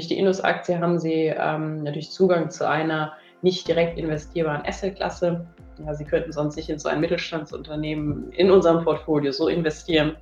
[0.00, 3.12] durch die Indus-Aktie haben Sie ähm, natürlich Zugang zu einer
[3.42, 5.46] nicht direkt investierbaren Assetklasse.
[5.84, 10.16] Ja, Sie könnten sonst nicht in so ein Mittelstandsunternehmen in unserem Portfolio so investieren.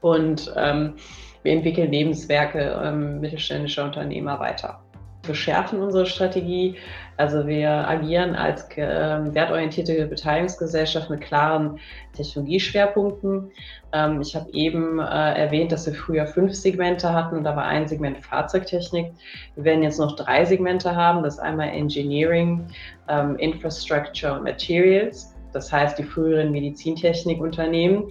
[0.00, 0.94] Und ähm,
[1.42, 4.82] wir entwickeln Lebenswerke ähm, mittelständischer Unternehmer weiter.
[5.22, 6.76] Wir schärfen unsere Strategie.
[7.16, 11.78] Also wir agieren als äh, wertorientierte Beteiligungsgesellschaft mit klaren
[12.14, 13.50] Technologieschwerpunkten.
[13.92, 17.64] Ähm, ich habe eben äh, erwähnt, dass wir früher fünf Segmente hatten und da war
[17.64, 19.12] ein Segment Fahrzeugtechnik.
[19.56, 21.22] Wir werden jetzt noch drei Segmente haben.
[21.22, 22.66] Das ist einmal Engineering,
[23.08, 25.34] ähm, Infrastructure und Materials.
[25.52, 28.04] Das heißt, die früheren Medizintechnikunternehmen,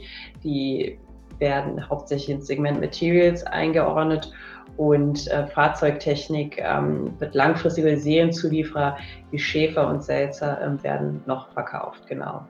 [0.44, 1.00] die
[1.40, 4.32] werden hauptsächlich ins Segment Materials eingeordnet
[4.80, 8.98] und äh, Fahrzeugtechnik ähm, wird langfristig über Serienzulieferer
[9.30, 12.48] wie Schäfer und Selzer ähm, werden noch verkauft, genau.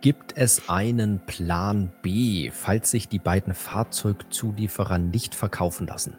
[0.00, 6.16] Gibt es einen Plan B, falls sich die beiden Fahrzeugzulieferer nicht verkaufen lassen?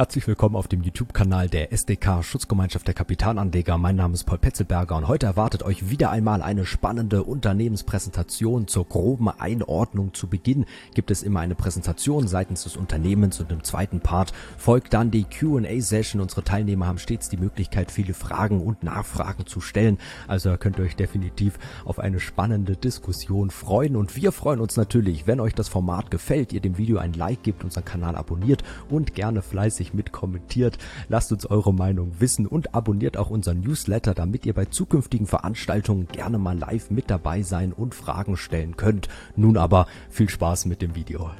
[0.00, 3.76] Herzlich willkommen auf dem YouTube-Kanal der SDK Schutzgemeinschaft der Kapitalanleger.
[3.76, 8.66] Mein Name ist Paul Petzelberger und heute erwartet euch wieder einmal eine spannende Unternehmenspräsentation.
[8.66, 13.62] Zur groben Einordnung zu Beginn gibt es immer eine Präsentation seitens des Unternehmens und im
[13.62, 16.22] zweiten Part folgt dann die Q&A-Session.
[16.22, 19.98] Unsere Teilnehmer haben stets die Möglichkeit, viele Fragen und Nachfragen zu stellen.
[20.26, 25.26] Also könnt ihr euch definitiv auf eine spannende Diskussion freuen und wir freuen uns natürlich,
[25.26, 29.14] wenn euch das Format gefällt, ihr dem Video ein Like gebt, unseren Kanal abonniert und
[29.14, 30.78] gerne fleißig fleißig mit kommentiert.
[31.08, 36.08] Lasst uns eure Meinung wissen und abonniert auch unseren Newsletter, damit ihr bei zukünftigen Veranstaltungen
[36.08, 39.08] gerne mal live mit dabei sein und Fragen stellen könnt.
[39.36, 41.30] Nun aber viel Spaß mit dem Video.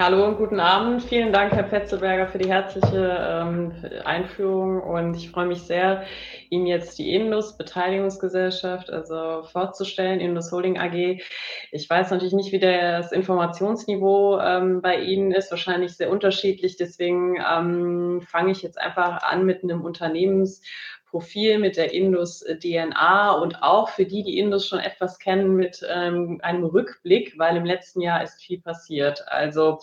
[0.00, 1.02] Hallo und guten Abend.
[1.02, 4.80] Vielen Dank, Herr Petzelberger, für die herzliche ähm, Einführung.
[4.80, 6.04] Und ich freue mich sehr,
[6.48, 11.20] Ihnen jetzt die Indus Beteiligungsgesellschaft also vorzustellen, Indus Holding AG.
[11.70, 16.78] Ich weiß natürlich nicht, wie das Informationsniveau ähm, bei Ihnen ist, wahrscheinlich sehr unterschiedlich.
[16.78, 20.62] Deswegen ähm, fange ich jetzt einfach an mit einem Unternehmens-
[21.10, 25.84] Profil mit der Indus DNA und auch für die, die Indus schon etwas kennen, mit
[25.88, 29.26] ähm, einem Rückblick, weil im letzten Jahr ist viel passiert.
[29.26, 29.80] Also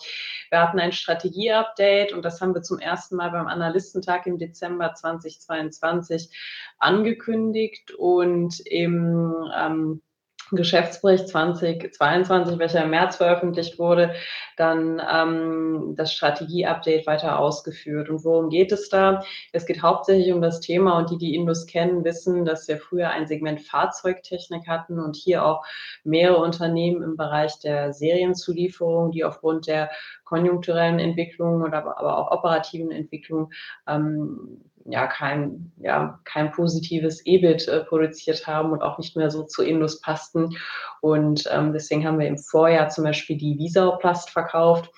[0.50, 4.94] wir hatten ein Strategieupdate und das haben wir zum ersten Mal beim Analystentag im Dezember
[4.94, 6.30] 2022
[6.78, 10.02] angekündigt und im ähm,
[10.50, 14.14] Geschäftsbericht 2022, welcher im März veröffentlicht wurde,
[14.56, 18.08] dann ähm, das Strategieupdate weiter ausgeführt.
[18.08, 19.22] Und worum geht es da?
[19.52, 23.10] Es geht hauptsächlich um das Thema und die, die Indus kennen, wissen, dass wir früher
[23.10, 25.64] ein Segment Fahrzeugtechnik hatten und hier auch
[26.04, 29.90] mehrere Unternehmen im Bereich der Serienzulieferung, die aufgrund der
[30.24, 33.50] konjunkturellen Entwicklung oder aber auch operativen Entwicklung
[33.86, 39.42] ähm, ja kein, ja, kein positives EBIT äh, produziert haben und auch nicht mehr so
[39.44, 40.56] zu Indus passten.
[41.00, 44.90] Und ähm, deswegen haben wir im Vorjahr zum Beispiel die Visauplast verkauft.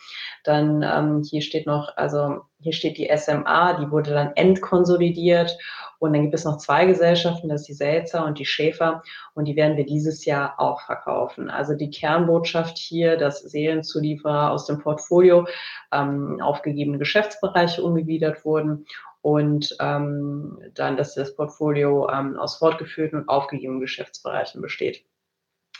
[0.44, 5.56] Dann ähm, hier steht noch, also hier steht die SMA, die wurde dann entkonsolidiert.
[5.98, 9.02] Und dann gibt es noch zwei Gesellschaften, das ist die Selzer und die Schäfer.
[9.34, 11.50] Und die werden wir dieses Jahr auch verkaufen.
[11.50, 15.46] Also die Kernbotschaft hier, dass Seelenzulieferer aus dem Portfolio
[15.92, 18.86] ähm, aufgegebene Geschäftsbereiche umgegliedert wurden
[19.22, 25.04] und ähm, dann, dass das Portfolio ähm, aus fortgeführten und aufgegebenen Geschäftsbereichen besteht.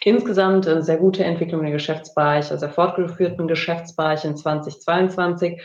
[0.03, 5.61] Insgesamt eine sehr gute Entwicklung der Geschäftsbereiche, also fortgeführten Geschäftsbereiche in 2022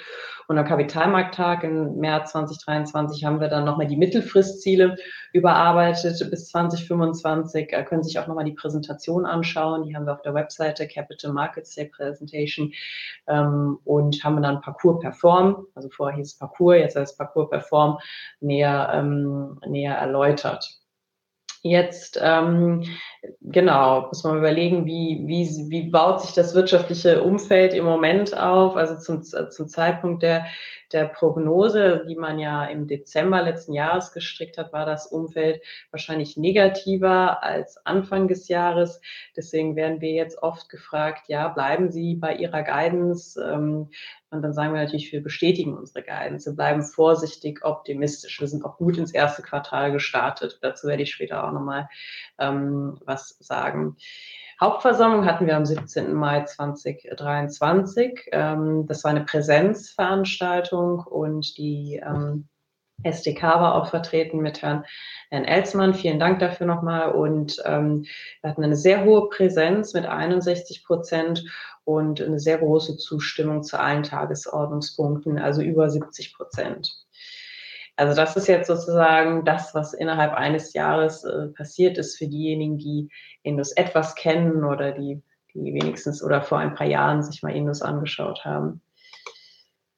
[0.48, 4.96] und am Kapitalmarkttag im März 2023 haben wir dann nochmal die Mittelfristziele
[5.34, 7.70] überarbeitet bis 2025.
[7.72, 9.84] Da können Sie sich auch nochmal die Präsentation anschauen.
[9.84, 12.74] Die haben wir auf der Webseite Capital Markets Day Presentation
[13.28, 17.50] ähm, und haben dann Parcours Perform, also vorher hieß es Parcours, jetzt heißt es Parcours
[17.50, 17.98] Perform,
[18.40, 20.85] näher, ähm, näher erläutert.
[21.68, 22.84] Jetzt, ähm,
[23.42, 28.76] genau, muss man überlegen, wie, wie, wie baut sich das wirtschaftliche Umfeld im Moment auf?
[28.76, 30.46] Also zum, zum Zeitpunkt der,
[30.96, 35.62] der Prognose, die man ja im Dezember letzten Jahres gestrickt hat, war das Umfeld
[35.92, 39.02] wahrscheinlich negativer als Anfang des Jahres.
[39.36, 43.38] Deswegen werden wir jetzt oft gefragt, ja, bleiben Sie bei Ihrer Guidance?
[43.40, 43.90] Ähm,
[44.30, 46.50] und dann sagen wir natürlich, wir bestätigen unsere Guidance.
[46.50, 48.40] Wir bleiben vorsichtig optimistisch.
[48.40, 50.60] Wir sind auch gut ins erste Quartal gestartet.
[50.62, 51.90] Dazu werde ich später auch nochmal
[52.40, 53.98] ähm, was sagen.
[54.62, 56.14] Hauptversammlung hatten wir am 17.
[56.14, 58.30] Mai 2023.
[58.32, 62.48] Ähm, das war eine Präsenzveranstaltung und die ähm,
[63.04, 64.86] SDK war auch vertreten mit Herrn,
[65.30, 65.94] Herrn Elsmann.
[65.94, 67.12] Vielen Dank dafür nochmal.
[67.12, 68.06] Und ähm,
[68.42, 71.44] wir hatten eine sehr hohe Präsenz mit 61 Prozent
[71.84, 77.05] und eine sehr große Zustimmung zu allen Tagesordnungspunkten, also über 70 Prozent.
[77.98, 82.78] Also das ist jetzt sozusagen das, was innerhalb eines Jahres äh, passiert ist für diejenigen,
[82.78, 83.10] die
[83.42, 85.22] Indus etwas kennen oder die,
[85.54, 88.82] die wenigstens oder vor ein paar Jahren sich mal Indus angeschaut haben.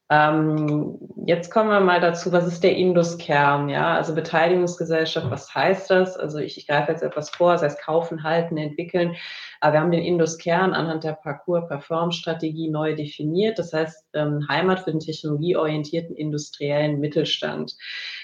[0.10, 3.68] Ähm, jetzt kommen wir mal dazu, was ist der Indus-Kern?
[3.68, 6.16] Ja, also Beteiligungsgesellschaft, was heißt das?
[6.16, 9.18] Also ich, ich greife jetzt etwas vor, das heißt kaufen, halten, entwickeln.
[9.60, 13.60] Aber wir haben den Indus-Kern anhand der Parcours-Perform-Strategie neu definiert.
[13.60, 17.76] Das heißt ähm, Heimat für den technologieorientierten industriellen Mittelstand.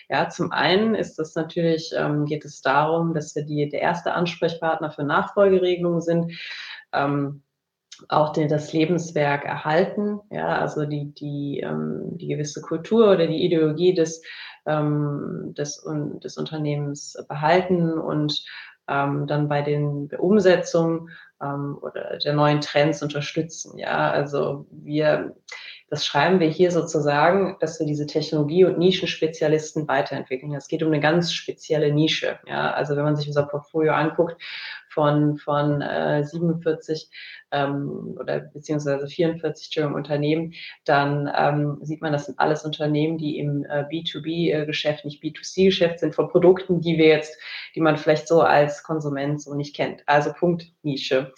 [0.07, 4.13] Ja, zum einen ist das natürlich, ähm, geht es darum, dass wir die, der erste
[4.13, 6.31] Ansprechpartner für Nachfolgeregelungen sind.
[6.94, 7.42] Ähm,
[8.09, 13.44] auch den, das Lebenswerk erhalten, ja, also die, die, ähm, die gewisse Kultur oder die
[13.44, 14.21] Ideologie des,
[14.65, 15.85] ähm, des,
[16.23, 18.44] des Unternehmens behalten und
[18.88, 21.09] ähm, dann bei den Umsetzungen
[21.41, 23.77] ähm, oder der neuen Trends unterstützen.
[23.77, 25.35] Ja, also wir,
[25.89, 30.53] das schreiben wir hier sozusagen, dass wir diese Technologie- und Nischenspezialisten weiterentwickeln.
[30.53, 32.39] Es geht um eine ganz spezielle Nische.
[32.47, 34.41] Ja, also wenn man sich unser Portfolio anguckt,
[34.93, 37.09] von, von äh, 47
[37.51, 40.53] ähm, oder beziehungsweise 44 Unternehmen,
[40.85, 46.15] dann ähm, sieht man, das sind alles Unternehmen, die im äh, B2B-Geschäft, nicht B2C-Geschäft sind,
[46.15, 47.37] von Produkten, die wir jetzt,
[47.75, 50.03] die man vielleicht so als Konsument so nicht kennt.
[50.05, 51.33] Also Punkt Nische.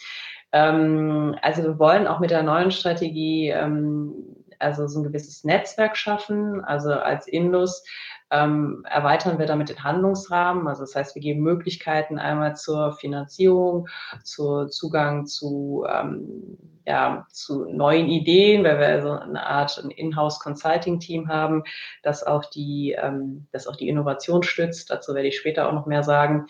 [0.51, 4.13] Ähm, also wir wollen auch mit der neuen Strategie ähm,
[4.59, 7.83] also so ein gewisses Netzwerk schaffen, also als Indus
[8.31, 10.68] ähm, erweitern wir damit den Handlungsrahmen.
[10.68, 13.88] Also das heißt, wir geben Möglichkeiten einmal zur Finanzierung,
[14.24, 21.27] zu Zugang zu, ähm, ja, zu neuen Ideen, weil wir so eine Art ein Inhouse-Consulting-Team
[21.27, 21.63] haben,
[22.04, 24.89] das auch die, ähm, das auch die Innovation stützt.
[24.89, 26.48] Dazu werde ich später auch noch mehr sagen.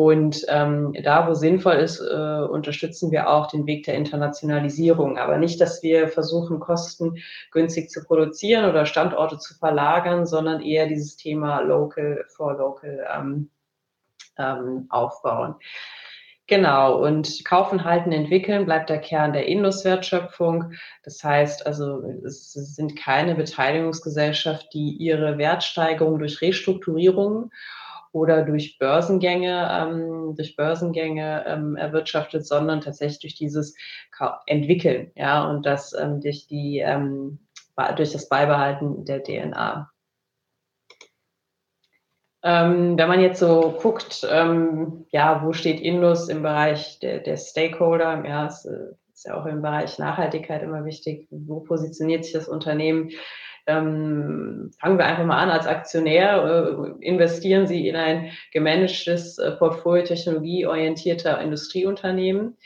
[0.00, 5.18] Und ähm, da, wo sinnvoll ist, äh, unterstützen wir auch den Weg der Internationalisierung.
[5.18, 7.18] Aber nicht, dass wir versuchen, Kosten
[7.50, 13.50] günstig zu produzieren oder Standorte zu verlagern, sondern eher dieses Thema Local for Local ähm,
[14.38, 15.56] ähm, aufbauen.
[16.46, 20.72] Genau, und kaufen, halten, entwickeln bleibt der Kern der Indus-Wertschöpfung.
[21.04, 27.50] Das heißt also, es sind keine Beteiligungsgesellschaft, die ihre Wertsteigerung durch Restrukturierung
[28.12, 33.76] oder durch Börsengänge, ähm, durch Börsengänge ähm, erwirtschaftet, sondern tatsächlich durch dieses
[34.46, 37.38] Entwickeln, ja, und das ähm, durch die ähm,
[37.96, 39.90] durch das Beibehalten der DNA.
[42.42, 47.36] Ähm, wenn man jetzt so guckt, ähm, ja, wo steht Indus im Bereich der, der
[47.36, 48.24] Stakeholder?
[48.26, 51.28] Ja, es äh, ist ja auch im Bereich Nachhaltigkeit immer wichtig.
[51.30, 53.10] Wo positioniert sich das Unternehmen?
[53.70, 59.52] Ähm, fangen wir einfach mal an als Aktionär, äh, investieren Sie in ein gemanagtes äh,
[59.52, 62.56] Portfolio technologieorientierter Industrieunternehmen.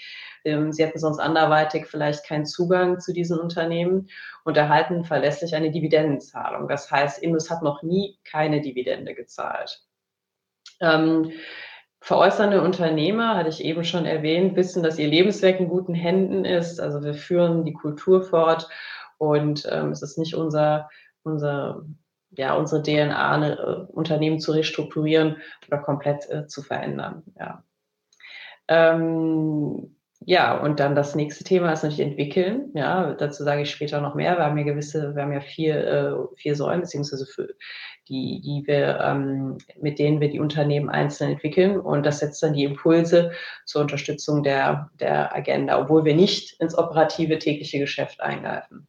[0.44, 4.08] Ähm, Sie hätten sonst anderweitig vielleicht keinen Zugang zu diesen Unternehmen
[4.44, 6.68] und erhalten verlässlich eine Dividendenzahlung.
[6.68, 9.82] Das heißt, Indus hat noch nie keine Dividende gezahlt.
[10.80, 11.32] Ähm,
[12.00, 16.78] Veräußernde Unternehmer, hatte ich eben schon erwähnt, wissen, dass ihr Lebenswerk in guten Händen ist.
[16.78, 18.68] Also wir führen die Kultur fort
[19.18, 20.88] und ähm, es ist nicht unser,
[21.22, 21.84] unser,
[22.30, 25.36] ja, unsere DNA, eine, uh, Unternehmen zu restrukturieren
[25.68, 27.22] oder komplett äh, zu verändern.
[27.38, 27.64] Ja.
[28.68, 29.94] Ähm,
[30.26, 32.70] ja, und dann das nächste Thema ist natürlich entwickeln.
[32.74, 34.38] Ja, dazu sage ich später noch mehr.
[34.38, 37.48] Wir haben ja gewisse, wir haben ja vier, äh, vier Säulen, beziehungsweise für
[38.08, 41.78] die, die wir, ähm, mit denen wir die Unternehmen einzeln entwickeln.
[41.78, 43.32] Und das setzt dann die Impulse
[43.66, 48.88] zur Unterstützung der, der Agenda, obwohl wir nicht ins operative tägliche Geschäft eingreifen.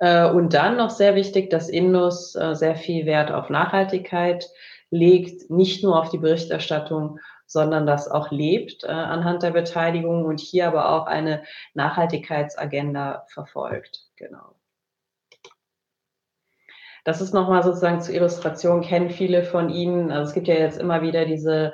[0.00, 4.48] Äh, und dann noch sehr wichtig, dass Indus äh, sehr viel Wert auf Nachhaltigkeit
[4.90, 10.40] legt, nicht nur auf die Berichterstattung, sondern das auch lebt äh, anhand der Beteiligung und
[10.40, 11.42] hier aber auch eine
[11.74, 14.06] Nachhaltigkeitsagenda verfolgt.
[14.16, 14.56] Genau.
[17.04, 20.10] Das ist nochmal sozusagen zur Illustration, kennen viele von Ihnen.
[20.10, 21.72] Also es gibt ja jetzt immer wieder diese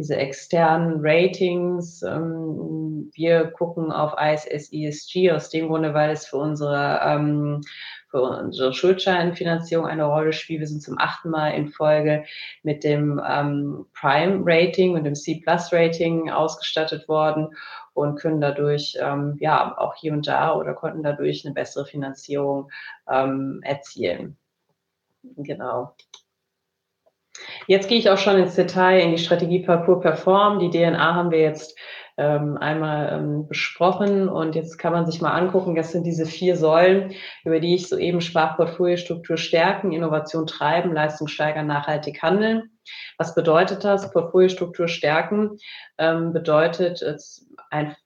[0.00, 2.02] diese externen Ratings.
[2.02, 7.60] Ähm, wir gucken auf ISS ESG aus dem Grunde, weil es für unsere, ähm,
[8.08, 10.60] für unsere Schuldscheinfinanzierung eine Rolle spielt.
[10.60, 12.24] Wir sind zum achten Mal in Folge
[12.62, 17.48] mit dem ähm, Prime Rating und dem C Plus Rating ausgestattet worden
[17.92, 22.70] und können dadurch ähm, ja auch hier und da oder konnten dadurch eine bessere Finanzierung
[23.06, 24.38] ähm, erzielen.
[25.36, 25.94] Genau.
[27.66, 30.58] Jetzt gehe ich auch schon ins Detail in die Strategie Parcours Perform.
[30.58, 31.78] Die DNA haben wir jetzt
[32.16, 36.56] ähm, einmal ähm, besprochen und jetzt kann man sich mal angucken, das sind diese vier
[36.56, 42.78] Säulen, über die ich soeben sprach, Portfoliostruktur stärken, Innovation treiben, Leistung steigern, nachhaltig handeln.
[43.16, 44.10] Was bedeutet das?
[44.10, 45.56] Portfoliostruktur stärken
[45.96, 47.02] ähm, bedeutet
[47.70, 47.96] ein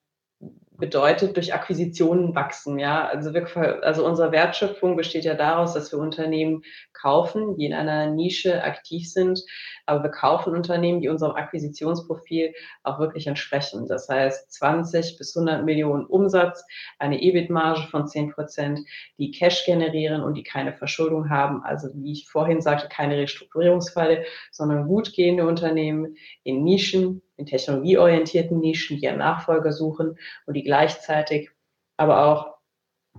[0.77, 2.79] bedeutet durch Akquisitionen wachsen.
[2.79, 6.63] Ja, also, wir, also unsere Wertschöpfung besteht ja daraus, dass wir Unternehmen
[6.93, 9.41] kaufen, die in einer Nische aktiv sind,
[9.85, 13.87] aber wir kaufen Unternehmen, die unserem Akquisitionsprofil auch wirklich entsprechen.
[13.87, 16.65] Das heißt 20 bis 100 Millionen Umsatz,
[16.99, 18.79] eine EBIT-Marge von 10 Prozent,
[19.17, 21.63] die Cash generieren und die keine Verschuldung haben.
[21.63, 28.59] Also wie ich vorhin sagte, keine Restrukturierungsfalle, sondern gut gehende Unternehmen in Nischen, in technologieorientierten
[28.59, 31.49] Nischen, die einen Nachfolger suchen und die gleichzeitig
[31.97, 32.55] aber auch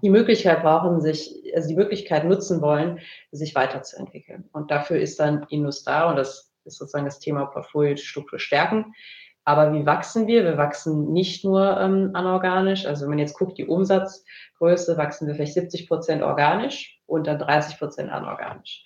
[0.02, 3.00] die Möglichkeit brauchen, sich, also die Möglichkeit nutzen wollen,
[3.32, 4.48] sich weiterzuentwickeln.
[4.52, 8.94] Und dafür ist dann Indus da und das ist sozusagen das Thema Portfoliostruktur stärken.
[9.44, 10.44] Aber wie wachsen wir?
[10.44, 12.84] Wir wachsen nicht nur ähm, anorganisch.
[12.84, 17.38] Also wenn man jetzt guckt, die Umsatzgröße, wachsen wir vielleicht 70 Prozent organisch und dann
[17.38, 18.84] 30 Prozent anorganisch.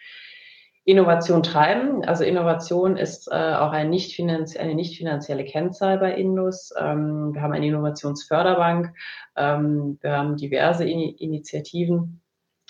[0.84, 2.04] Innovation treiben.
[2.04, 6.72] Also Innovation ist äh, auch ein nicht eine nicht finanzielle Kennzahl bei Indus.
[6.78, 8.92] Ähm, wir haben eine Innovationsförderbank.
[9.36, 12.19] Ähm, wir haben diverse In Initiativen,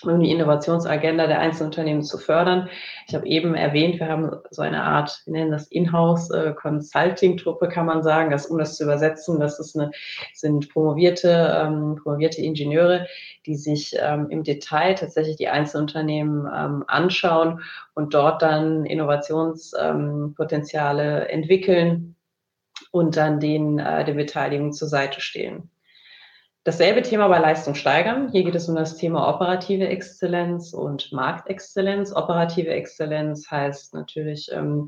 [0.03, 2.69] um die Innovationsagenda der einzelnen Unternehmen zu fördern.
[3.07, 8.03] Ich habe eben erwähnt, wir haben so eine Art, wir nennen das Inhouse-Consulting-Truppe, kann man
[8.03, 9.39] sagen, das, um das zu übersetzen.
[9.39, 9.91] Das ist eine,
[10.33, 13.07] sind promovierte, ähm, promovierte Ingenieure,
[13.45, 17.61] die sich ähm, im Detail tatsächlich die einzelnen Unternehmen ähm, anschauen
[17.93, 22.15] und dort dann Innovationspotenziale entwickeln
[22.91, 25.71] und dann den, äh, der Beteiligung zur Seite stehen.
[26.63, 28.29] Dasselbe Thema bei Leistung steigern.
[28.31, 32.13] Hier geht es um das Thema operative Exzellenz und Marktexzellenz.
[32.13, 34.87] Operative Exzellenz heißt natürlich ähm,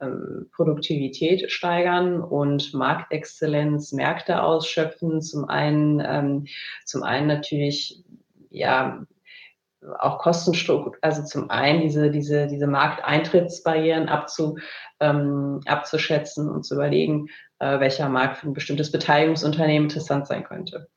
[0.00, 5.22] ähm, Produktivität steigern und Marktexzellenz Märkte ausschöpfen.
[5.22, 6.46] Zum einen, ähm,
[6.86, 8.02] zum einen natürlich
[8.50, 9.06] ja
[10.00, 14.58] auch Kostenstruktur, also zum einen diese, diese, diese Markteintrittsbarrieren abzu,
[14.98, 17.28] ähm, abzuschätzen und zu überlegen,
[17.60, 20.88] äh, welcher Markt für ein bestimmtes Beteiligungsunternehmen interessant sein könnte.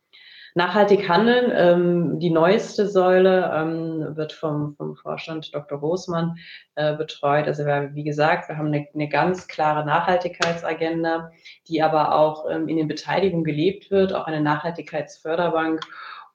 [0.57, 5.77] Nachhaltig handeln, ähm, die neueste Säule ähm, wird vom, vom Vorstand Dr.
[5.77, 6.37] Großmann
[6.75, 7.45] äh, betreut.
[7.45, 11.29] Also wir, wie gesagt, wir haben eine, eine ganz klare Nachhaltigkeitsagenda,
[11.67, 15.81] die aber auch ähm, in den Beteiligungen gelebt wird, auch eine Nachhaltigkeitsförderbank.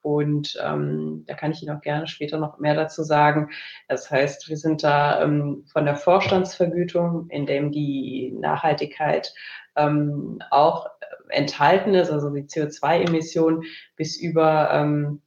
[0.03, 3.49] Und ähm, da kann ich Ihnen auch gerne später noch mehr dazu sagen.
[3.87, 9.33] Das heißt, wir sind da ähm, von der Vorstandsvergütung, in dem die Nachhaltigkeit
[9.75, 10.87] ähm, auch
[11.31, 13.63] enthalten ist, also die CO2-Emissionen
[13.95, 15.21] bis über ähm,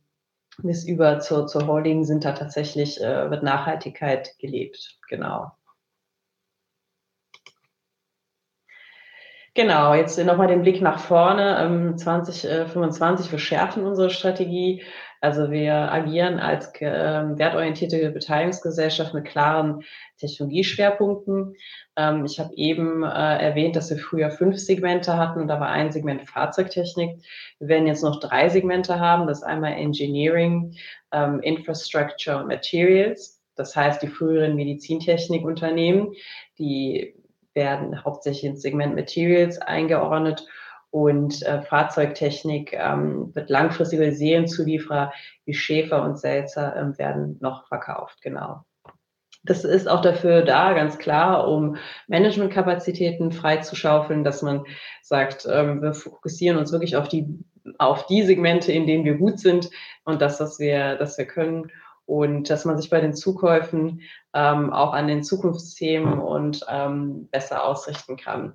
[0.58, 4.98] bis über zur, zur Holding sind da tatsächlich, äh, wird Nachhaltigkeit gelebt.
[5.08, 5.52] Genau.
[9.56, 11.58] Genau, jetzt nochmal den Blick nach vorne.
[11.60, 14.82] Ähm, 2025, wir schärfen unsere Strategie.
[15.24, 19.82] Also wir agieren als äh, wertorientierte Beteiligungsgesellschaft mit klaren
[20.18, 21.56] Technologieschwerpunkten.
[21.96, 25.70] Ähm, ich habe eben äh, erwähnt, dass wir früher fünf Segmente hatten und da war
[25.70, 27.24] ein Segment Fahrzeugtechnik.
[27.58, 29.26] Wir werden jetzt noch drei Segmente haben.
[29.26, 30.74] Das ist einmal Engineering,
[31.10, 33.40] ähm, Infrastructure und Materials.
[33.56, 36.12] Das heißt, die früheren Medizintechnikunternehmen,
[36.58, 37.14] die
[37.54, 40.46] werden hauptsächlich ins Segment Materials eingeordnet
[40.94, 45.12] und äh, Fahrzeugtechnik ähm, wird langfristige Serienzulieferer
[45.44, 48.64] wie Schäfer und Selzer ähm, werden noch verkauft, genau.
[49.42, 51.74] Das ist auch dafür da, ganz klar, um
[52.06, 54.66] Managementkapazitäten freizuschaufeln, dass man
[55.02, 57.26] sagt, ähm, wir fokussieren uns wirklich auf die,
[57.78, 59.70] auf die Segmente, in denen wir gut sind
[60.04, 61.72] und das, was wir, das wir können
[62.06, 67.64] und dass man sich bei den Zukäufen ähm, auch an den Zukunftsthemen und ähm, besser
[67.64, 68.54] ausrichten kann.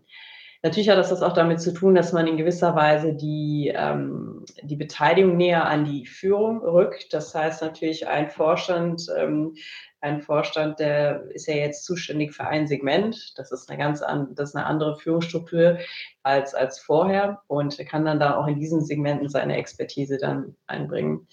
[0.62, 4.44] Natürlich hat das, das auch damit zu tun, dass man in gewisser Weise die, ähm,
[4.62, 7.14] die Beteiligung näher an die Führung rückt.
[7.14, 9.56] Das heißt natürlich, ein Vorstand, ähm,
[10.02, 13.38] ein Vorstand, der ist ja jetzt zuständig für ein Segment.
[13.38, 15.78] Das ist eine ganz an, das ist eine andere Führungsstruktur
[16.24, 21.26] als, als vorher und kann dann da auch in diesen Segmenten seine Expertise dann einbringen.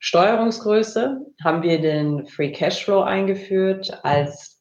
[0.00, 4.59] Steuerungsgröße haben wir den Free Cashflow eingeführt als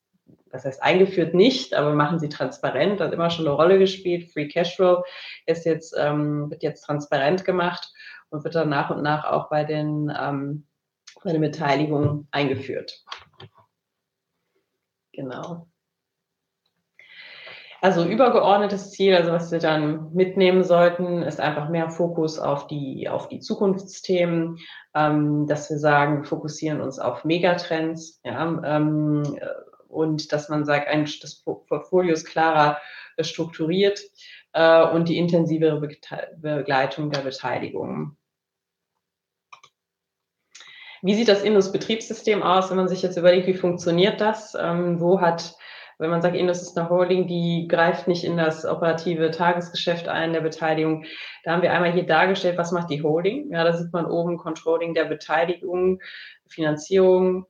[0.52, 4.32] das heißt eingeführt nicht, aber machen sie transparent, hat immer schon eine Rolle gespielt.
[4.32, 5.04] Free Cashflow
[5.46, 7.92] ist jetzt, ähm, wird jetzt transparent gemacht
[8.30, 10.68] und wird dann nach und nach auch bei den, ähm,
[11.24, 13.04] bei den Beteiligungen eingeführt.
[15.14, 15.68] Genau.
[17.82, 23.08] Also übergeordnetes Ziel, also was wir dann mitnehmen sollten, ist einfach mehr Fokus auf die,
[23.08, 24.58] auf die Zukunftsthemen,
[24.94, 29.24] ähm, dass wir sagen, wir fokussieren uns auf Megatrends, ja, ähm,
[29.90, 32.80] und dass man sagt, ein, das Portfolio ist klarer
[33.18, 34.00] äh, strukturiert
[34.54, 35.82] äh, und die intensivere
[36.38, 38.16] Begleitung der Beteiligung.
[41.02, 44.56] Wie sieht das Indus-Betriebssystem aus, wenn man sich jetzt überlegt, wie funktioniert das?
[44.60, 45.56] Ähm, wo hat
[46.00, 50.32] wenn man sagt, Indus ist eine Holding, die greift nicht in das operative Tagesgeschäft ein
[50.32, 51.04] der Beteiligung,
[51.44, 53.52] da haben wir einmal hier dargestellt, was macht die Holding.
[53.52, 56.00] Ja, da sieht man oben Controlling der Beteiligung,
[56.48, 57.46] Finanzierung,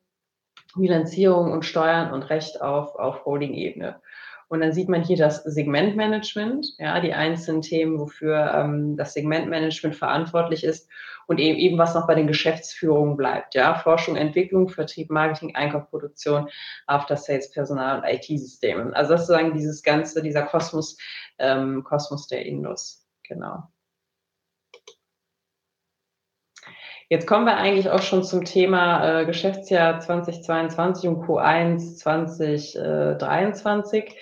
[0.75, 4.01] Bilanzierung und Steuern und Recht auf, auf Holding-Ebene.
[4.49, 9.95] Und dann sieht man hier das Segmentmanagement, ja, die einzelnen Themen, wofür ähm, das Segmentmanagement
[9.95, 10.89] verantwortlich ist
[11.27, 15.87] und eben, eben was noch bei den Geschäftsführungen bleibt, ja, Forschung, Entwicklung, Vertrieb, Marketing, Einkauf,
[15.91, 16.49] Produktion,
[16.87, 18.91] After Sales, Personal und IT-Systeme.
[18.95, 20.97] Also das sozusagen dieses ganze, dieser Kosmos,
[21.37, 23.69] ähm, Kosmos der Indus, genau.
[27.11, 34.13] Jetzt kommen wir eigentlich auch schon zum Thema äh, Geschäftsjahr 2022 und Q1 2023.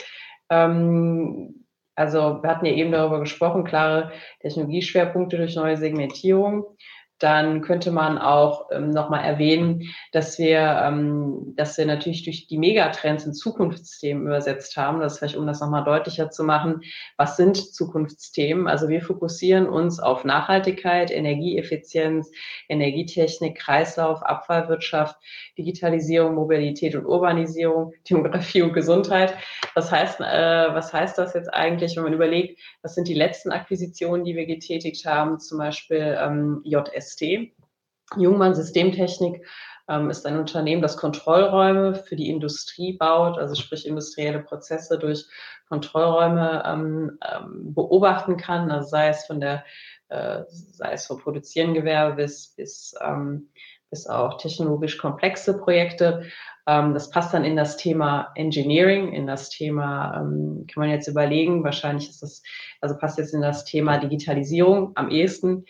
[0.49, 1.65] Ähm,
[1.95, 6.63] also wir hatten ja eben darüber gesprochen, klare Technologieschwerpunkte durch neue Segmentierung
[7.19, 12.59] dann könnte man auch ähm, nochmal erwähnen, dass wir, ähm, dass wir natürlich durch die
[12.59, 14.99] Megatrends in Zukunftsthemen übersetzt haben.
[14.99, 16.81] Das vielleicht, um das nochmal deutlicher zu machen.
[17.17, 18.67] Was sind Zukunftsthemen?
[18.67, 22.29] Also wir fokussieren uns auf Nachhaltigkeit, Energieeffizienz,
[22.69, 25.15] Energietechnik, Kreislauf, Abfallwirtschaft,
[25.57, 29.33] Digitalisierung, Mobilität und Urbanisierung, Demografie und Gesundheit.
[29.73, 30.23] Was heißt, äh,
[30.73, 34.45] was heißt das jetzt eigentlich, wenn man überlegt, was sind die letzten Akquisitionen, die wir
[34.45, 37.51] getätigt haben, zum Beispiel ähm, JS ST.
[38.15, 39.45] Jungmann Systemtechnik
[39.89, 45.25] ähm, ist ein Unternehmen, das Kontrollräume für die Industrie baut, also sprich industrielle Prozesse durch
[45.69, 49.63] Kontrollräume ähm, ähm, beobachten kann, also sei es von der,
[50.09, 53.49] äh, sei es vom Produzierengewerbe bis, bis, ähm,
[53.89, 56.25] bis auch technologisch komplexe Projekte.
[56.67, 61.07] Ähm, das passt dann in das Thema Engineering, in das Thema, ähm, kann man jetzt
[61.07, 62.43] überlegen, wahrscheinlich ist das,
[62.81, 65.65] also passt jetzt in das Thema Digitalisierung am ehesten.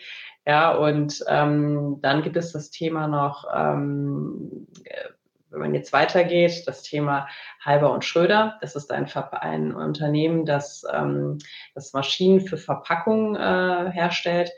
[0.48, 5.10] Ja, und ähm, dann gibt es das Thema noch, ähm, äh,
[5.50, 7.28] wenn man jetzt weitergeht, das Thema
[7.66, 8.58] Halber und Schröder.
[8.62, 11.40] Das ist ein, ein Unternehmen, das, ähm,
[11.76, 14.52] das Maschinen für Verpackung äh, herstellt.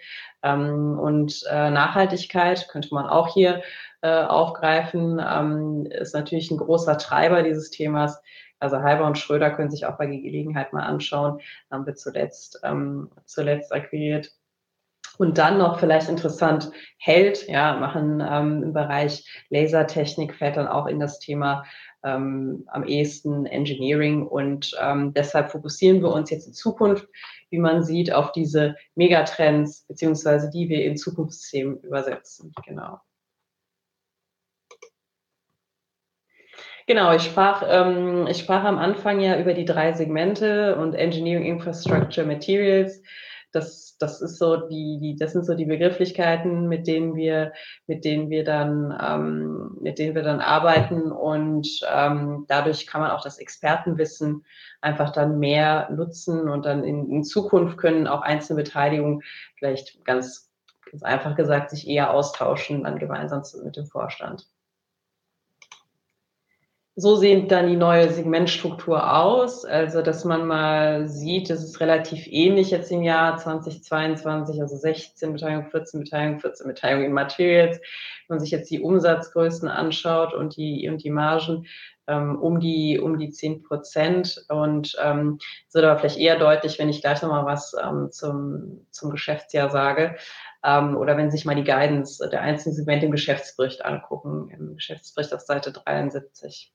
[0.44, 3.64] Ähm, und äh, Nachhaltigkeit könnte man auch hier
[4.02, 8.22] äh, aufgreifen, ähm, ist natürlich ein großer Treiber dieses Themas.
[8.60, 11.40] Also Halber und Schröder können sich auch bei Gelegenheit mal anschauen.
[11.72, 14.39] Haben wir zuletzt, ähm, zuletzt akquiriert.
[15.20, 20.86] Und dann noch vielleicht interessant, Held, ja, machen ähm, im Bereich Lasertechnik, fällt dann auch
[20.88, 21.66] in das Thema
[22.04, 24.26] ähm, am ehesten Engineering.
[24.26, 27.06] Und ähm, deshalb fokussieren wir uns jetzt in Zukunft,
[27.50, 32.54] wie man sieht, auf diese Megatrends, beziehungsweise die wir in Zukunftsthemen übersetzen.
[32.66, 33.02] Genau.
[36.88, 41.44] Genau, ich sprach, ähm, ich sprach am Anfang ja über die drei Segmente und Engineering,
[41.44, 43.02] Infrastructure, Materials
[43.52, 47.54] das, das ist so die, die, das sind so die Begrifflichkeiten, mit denen wir,
[47.88, 51.12] mit denen wir dann, ähm, mit denen wir dann arbeiten.
[51.12, 54.46] Und ähm, dadurch kann man auch das Expertenwissen
[54.82, 59.22] einfach dann mehr nutzen und dann in, in Zukunft können auch einzelne Beteiligungen
[59.58, 60.50] vielleicht ganz,
[60.90, 64.48] ganz einfach gesagt sich eher austauschen, dann gemeinsam mit dem Vorstand
[67.00, 69.64] so sieht dann die neue Segmentstruktur aus.
[69.64, 75.32] Also, dass man mal sieht, es ist relativ ähnlich jetzt im Jahr 2022, also 16
[75.32, 77.78] Beteiligung, 14 Beteiligung, 14 Beteiligung in Materials.
[78.28, 81.68] Wenn man sich jetzt die Umsatzgrößen anschaut und die, und die Margen,
[82.08, 84.44] ähm, um die, um die 10 Prozent.
[84.50, 88.86] Und ähm, es wird aber vielleicht eher deutlich, wenn ich gleich nochmal was ähm, zum,
[88.92, 90.18] zum Geschäftsjahr sage.
[90.66, 94.76] Ähm, oder wenn Sie sich mal die Guidance der einzelnen Segmente im Geschäftsbericht angucken, im
[94.76, 96.74] Geschäftsbericht auf Seite 73.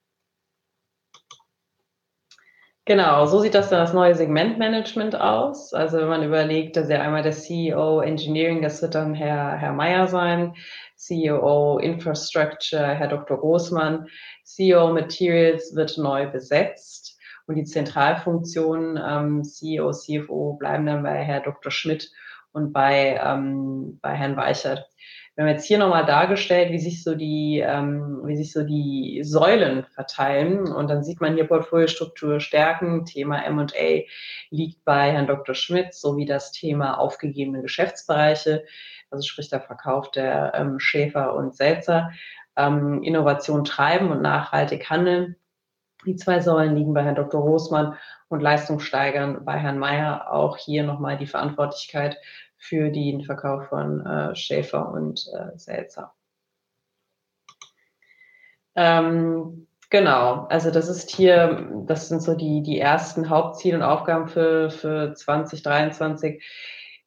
[2.86, 5.72] Genau, so sieht das dann das neue Segmentmanagement aus.
[5.72, 9.72] Also wenn man überlegt, dass ja einmal der CEO Engineering, das wird dann Herr, Herr
[9.72, 10.54] Meyer sein,
[10.96, 13.38] CEO Infrastructure, Herr Dr.
[13.38, 14.06] Großmann,
[14.42, 21.40] CEO Materials wird neu besetzt und die Zentralfunktionen ähm, CEO, CFO bleiben dann bei Herr
[21.40, 21.72] Dr.
[21.72, 22.10] Schmidt
[22.52, 24.86] und bei, ähm, bei Herrn Weichert.
[25.34, 29.22] Wir haben jetzt hier nochmal dargestellt, wie sich so die, ähm, wie sich so die
[29.24, 30.72] Säulen verteilen.
[30.72, 33.04] Und dann sieht man hier Portfoliostruktur stärken.
[33.04, 34.04] Thema M&A
[34.50, 35.56] liegt bei Herrn Dr.
[35.56, 38.64] Schmidt sowie das Thema aufgegebene Geschäftsbereiche,
[39.10, 42.10] also sprich der Verkauf der ähm, Schäfer und Selzer.
[42.56, 45.34] Ähm, Innovation treiben und nachhaltig handeln.
[46.06, 47.40] Die zwei Säulen liegen bei Herrn Dr.
[47.40, 47.96] Rosmann
[48.28, 50.32] und Leistung steigern bei Herrn Mayer.
[50.32, 52.18] Auch hier nochmal die Verantwortlichkeit
[52.64, 56.14] für den Verkauf von äh, Schäfer und äh, Selzer.
[58.74, 64.28] Ähm, genau, also das ist hier, das sind so die, die ersten Hauptziele und Aufgaben
[64.28, 66.42] für, für 2023.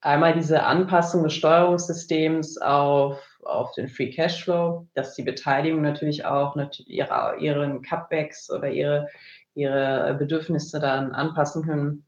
[0.02, 6.56] Einmal diese Anpassung des Steuerungssystems auf, auf den Free Cashflow, dass die Beteiligung natürlich auch
[6.86, 9.08] ihre, ihren Cutbacks oder ihre
[9.58, 12.06] ihre Bedürfnisse dann anpassen können.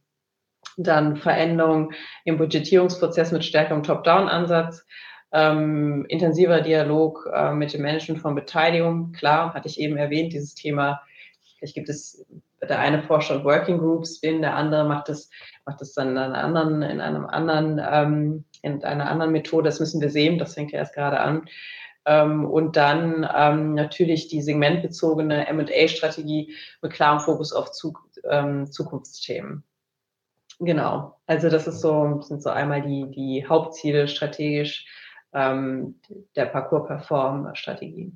[0.82, 1.92] Dann Veränderung
[2.24, 4.86] im Budgetierungsprozess mit stärkerem Top-Down-Ansatz,
[5.32, 9.12] ähm, intensiver Dialog äh, mit dem Management von Beteiligung.
[9.12, 11.02] Klar, hatte ich eben erwähnt, dieses Thema,
[11.58, 12.26] vielleicht gibt es
[12.68, 15.30] der eine forscht Working Groups bin, der andere macht das,
[15.66, 19.66] macht das dann in einer anderen, in einem anderen, ähm, in einer anderen Methode.
[19.66, 21.46] Das müssen wir sehen, das fängt ja erst gerade an.
[22.06, 29.64] Ähm, und dann ähm, natürlich die segmentbezogene M&A-Strategie mit klarem Fokus auf Zug, ähm, Zukunftsthemen.
[30.60, 31.20] Genau.
[31.26, 34.86] Also das ist so, sind so einmal die, die Hauptziele strategisch
[35.34, 36.00] ähm,
[36.36, 38.14] der Parcours-Perform-Strategie.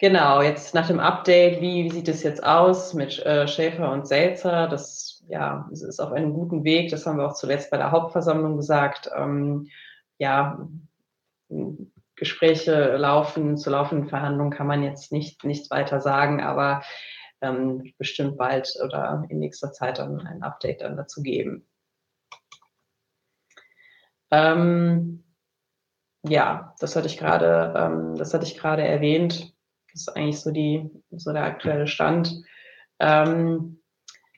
[0.00, 4.06] Genau, jetzt nach dem Update, wie, wie sieht es jetzt aus mit äh, Schäfer und
[4.06, 4.68] Selzer?
[4.68, 6.90] Das ja, es ist auf einem guten Weg.
[6.90, 9.10] Das haben wir auch zuletzt bei der Hauptversammlung gesagt.
[9.14, 9.68] Ähm,
[10.18, 10.66] ja,
[12.16, 16.82] Gespräche laufen, zu laufenden Verhandlungen kann man jetzt nicht, nicht weiter sagen, aber
[17.40, 21.66] ähm, bestimmt bald oder in nächster Zeit dann ein Update dann dazu geben.
[24.30, 25.24] Ähm,
[26.22, 29.54] ja, das hatte ich gerade, ähm, das hatte ich gerade erwähnt.
[29.92, 32.42] Das ist eigentlich so die, so der aktuelle Stand.
[32.98, 33.80] Ähm,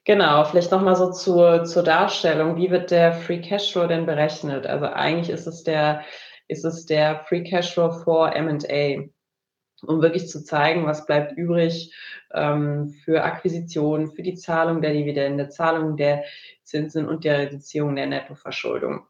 [0.05, 2.57] genau, vielleicht nochmal so zur, zur Darstellung.
[2.57, 4.67] Wie wird der Free Cashflow denn berechnet?
[4.67, 6.05] Also eigentlich ist es der,
[6.49, 9.09] ist es der Free Cashflow for M&A
[9.87, 11.95] um wirklich zu zeigen, was bleibt übrig
[12.33, 16.25] ähm, für Akquisitionen, für die Zahlung der Dividende, Zahlung der
[16.64, 19.07] Zinsen und der Reduzierung der Nettoverschuldung.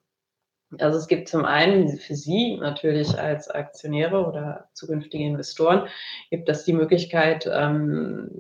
[0.79, 5.89] Also es gibt zum einen für Sie natürlich als Aktionäre oder zukünftige Investoren,
[6.31, 8.31] gibt es die Möglichkeit ähm,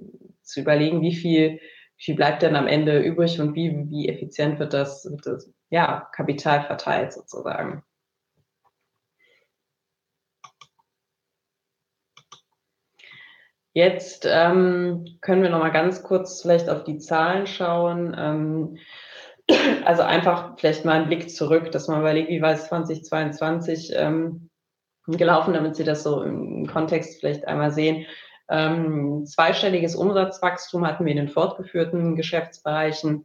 [0.43, 1.61] zu überlegen, wie viel,
[1.99, 6.09] wie bleibt denn am Ende übrig und wie, wie effizient wird das, wird das ja,
[6.13, 7.83] Kapital verteilt sozusagen.
[13.73, 18.17] Jetzt ähm, können wir noch mal ganz kurz vielleicht auf die Zahlen schauen.
[18.19, 18.79] Ähm,
[19.85, 24.51] also einfach vielleicht mal einen Blick zurück, dass man überlegt, wie war es 2022 ähm,
[25.07, 28.07] gelaufen, damit Sie das so im Kontext vielleicht einmal sehen.
[28.49, 33.25] Ähm, zweistelliges Umsatzwachstum hatten wir in den fortgeführten Geschäftsbereichen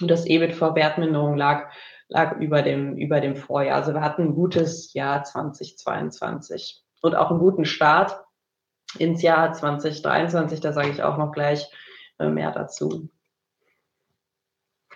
[0.00, 1.70] und das EBIT vor Wertminderung lag,
[2.08, 3.76] lag über, dem, über dem Vorjahr.
[3.76, 8.20] Also wir hatten ein gutes Jahr 2022 und auch einen guten Start
[8.98, 10.60] ins Jahr 2023.
[10.60, 11.70] Da sage ich auch noch gleich
[12.18, 13.08] äh, mehr dazu.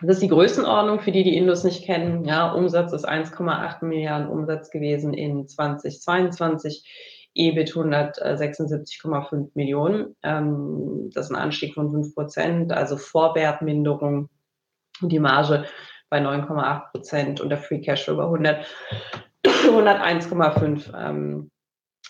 [0.00, 2.24] Das ist die Größenordnung für die, die Indus nicht kennen.
[2.24, 6.85] Ja, Umsatz ist 1,8 Milliarden Umsatz gewesen in 2022.
[7.35, 10.16] EBIT 176,5 Millionen.
[10.22, 14.28] Ähm, das ist ein Anstieg von 5 Prozent, also Vorwertminderung.
[15.00, 15.64] Die Marge
[16.09, 18.64] bei 9,8 Prozent und der Free Cash über 100,
[19.44, 21.50] 101,5 ähm,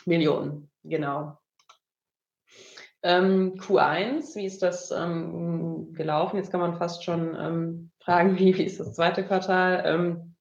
[0.04, 0.70] Millionen.
[0.82, 1.38] Genau.
[3.04, 6.38] Ähm, Q1, wie ist das ähm, gelaufen?
[6.38, 9.82] Jetzt kann man fast schon ähm, fragen, wie, wie ist das zweite Quartal?
[9.86, 10.34] Ähm,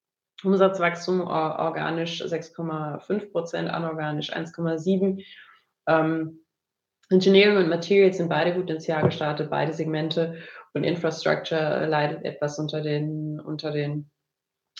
[0.43, 5.23] Umsatzwachstum or organisch 6,5 Prozent, anorganisch 1,7.
[5.87, 6.39] Ähm,
[7.09, 10.37] Engineering und Materials sind beide gut ins Jahr gestartet, beide Segmente
[10.73, 14.09] und Infrastructure leidet etwas unter den, unter den,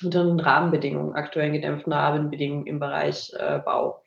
[0.04, 4.04] unter den Rahmenbedingungen, aktuellen gedämpften Rahmenbedingungen im Bereich äh, Bau.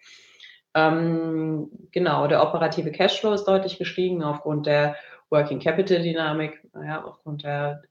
[0.76, 4.94] Ähm, genau, der operative Cashflow ist deutlich gestiegen aufgrund der
[5.30, 7.82] Working Capital Dynamik, ja, aufgrund der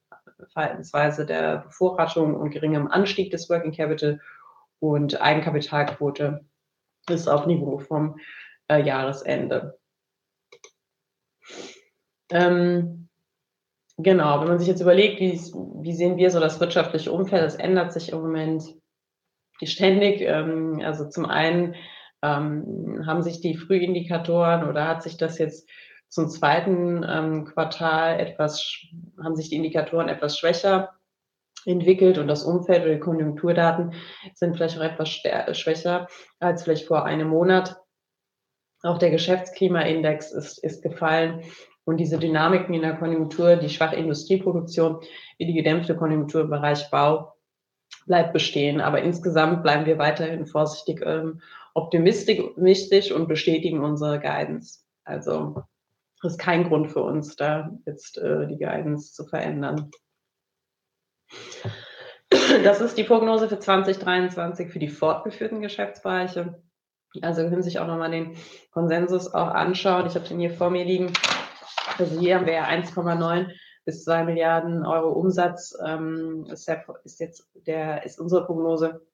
[0.53, 4.21] Verhaltensweise der Bevorratung und geringem Anstieg des Working Capital
[4.79, 6.45] und Eigenkapitalquote
[7.09, 8.19] ist auf Niveau vom
[8.67, 9.79] äh, Jahresende.
[12.29, 13.09] Ähm,
[13.97, 15.31] genau, wenn man sich jetzt überlegt, wie,
[15.81, 18.63] wie sehen wir so das wirtschaftliche Umfeld, das ändert sich im Moment
[19.63, 20.21] ständig.
[20.21, 21.75] Ähm, also zum einen
[22.25, 25.69] ähm, haben sich die Frühindikatoren oder hat sich das jetzt
[26.09, 28.77] zum zweiten ähm, Quartal etwas,
[29.21, 30.93] haben sich die Indikatoren etwas schwächer
[31.65, 33.93] entwickelt und das Umfeld oder die Konjunkturdaten
[34.33, 36.07] sind vielleicht auch etwas schwächer
[36.39, 37.77] als vielleicht vor einem Monat.
[38.83, 41.43] Auch der Geschäftsklimaindex ist, ist gefallen
[41.85, 45.01] und diese Dynamiken in der Konjunktur, die schwache Industrieproduktion,
[45.37, 47.33] wie die gedämpfte Konjunktur im Bereich Bau,
[48.07, 48.81] bleibt bestehen.
[48.81, 51.41] Aber insgesamt bleiben wir weiterhin vorsichtig ähm,
[51.75, 54.79] optimistisch und bestätigen unsere Guidance.
[55.03, 55.63] Also
[56.21, 59.91] das ist kein Grund für uns, da jetzt äh, die Guidance zu verändern.
[62.63, 66.63] Das ist die Prognose für 2023 für die fortgeführten Geschäftsbereiche.
[67.21, 68.35] Also können Sie sich auch nochmal den
[68.71, 70.07] Konsensus auch anschauen.
[70.07, 71.13] Ich habe den hier vor mir liegen.
[71.97, 73.51] Also hier haben wir ja 1,9
[73.85, 75.77] bis 2 Milliarden Euro Umsatz.
[75.85, 79.05] Ähm, ist, der, ist jetzt der, ist unsere Prognose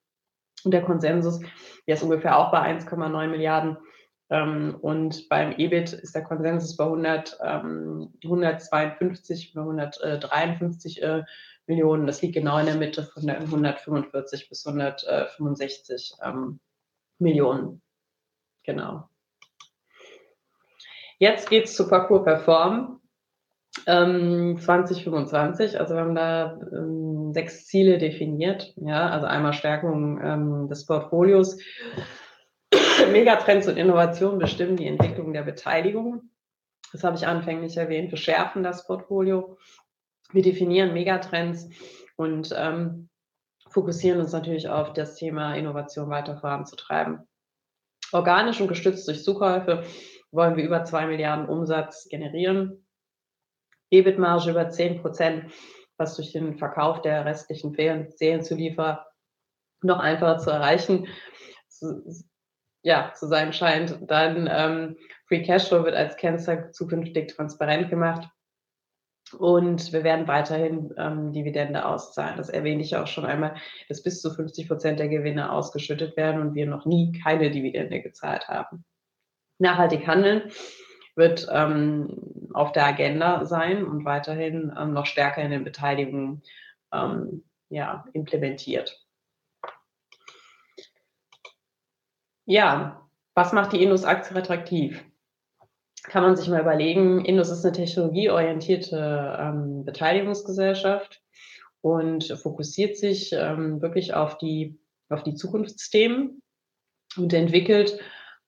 [0.65, 1.39] und der Konsensus,
[1.87, 3.77] der ist ungefähr auch bei 1,9 Milliarden
[4.31, 11.23] Ähm, und beim EBIT ist der Konsensus bei 100, 152 oder 153 äh,
[11.67, 12.07] Millionen.
[12.07, 16.61] Das liegt genau in der Mitte von der 145 bis 165 ähm,
[17.19, 17.81] Millionen.
[18.63, 19.09] Genau.
[21.19, 23.00] Jetzt geht es zu Parcours Perform
[23.87, 25.79] ähm, 2025.
[25.79, 28.73] Also wir haben da ähm, sechs Ziele definiert.
[28.77, 31.57] Ja, also einmal Stärkung ähm, des Portfolios.
[33.11, 36.29] Megatrends und Innovationen bestimmen die Entwicklung der Beteiligung.
[36.91, 38.11] Das habe ich anfänglich erwähnt.
[38.11, 39.57] Wir schärfen das Portfolio.
[40.31, 41.69] Wir definieren Megatrends
[42.17, 43.09] und ähm,
[43.69, 47.27] fokussieren uns natürlich auf das Thema Innovation weiter voranzutreiben.
[48.11, 49.83] Organisch und gestützt durch Zukäufe
[50.31, 52.85] wollen wir über zwei Milliarden Umsatz generieren.
[53.91, 55.51] EBIT-Marge über 10 Prozent,
[55.97, 59.05] was durch den Verkauf der restlichen Serienzuliefer
[59.83, 61.07] noch einfacher zu erreichen
[62.83, 63.97] ja, zu sein scheint.
[64.09, 68.27] Dann ähm, Free Cashflow wird als Kennzahl zukünftig transparent gemacht.
[69.37, 72.35] Und wir werden weiterhin ähm, Dividende auszahlen.
[72.37, 73.55] Das erwähne ich auch schon einmal,
[73.87, 78.01] dass bis zu 50 Prozent der Gewinne ausgeschüttet werden und wir noch nie keine Dividende
[78.01, 78.83] gezahlt haben.
[79.57, 80.51] Nachhaltig handeln
[81.15, 86.41] wird ähm, auf der Agenda sein und weiterhin ähm, noch stärker in den Beteiligungen
[86.93, 89.05] ähm, ja, implementiert.
[92.45, 95.03] Ja, was macht die Indus-Aktie attraktiv?
[96.03, 101.21] Kann man sich mal überlegen, Indus ist eine technologieorientierte ähm, Beteiligungsgesellschaft
[101.81, 106.41] und fokussiert sich ähm, wirklich auf die, auf die Zukunftsthemen
[107.17, 107.99] und entwickelt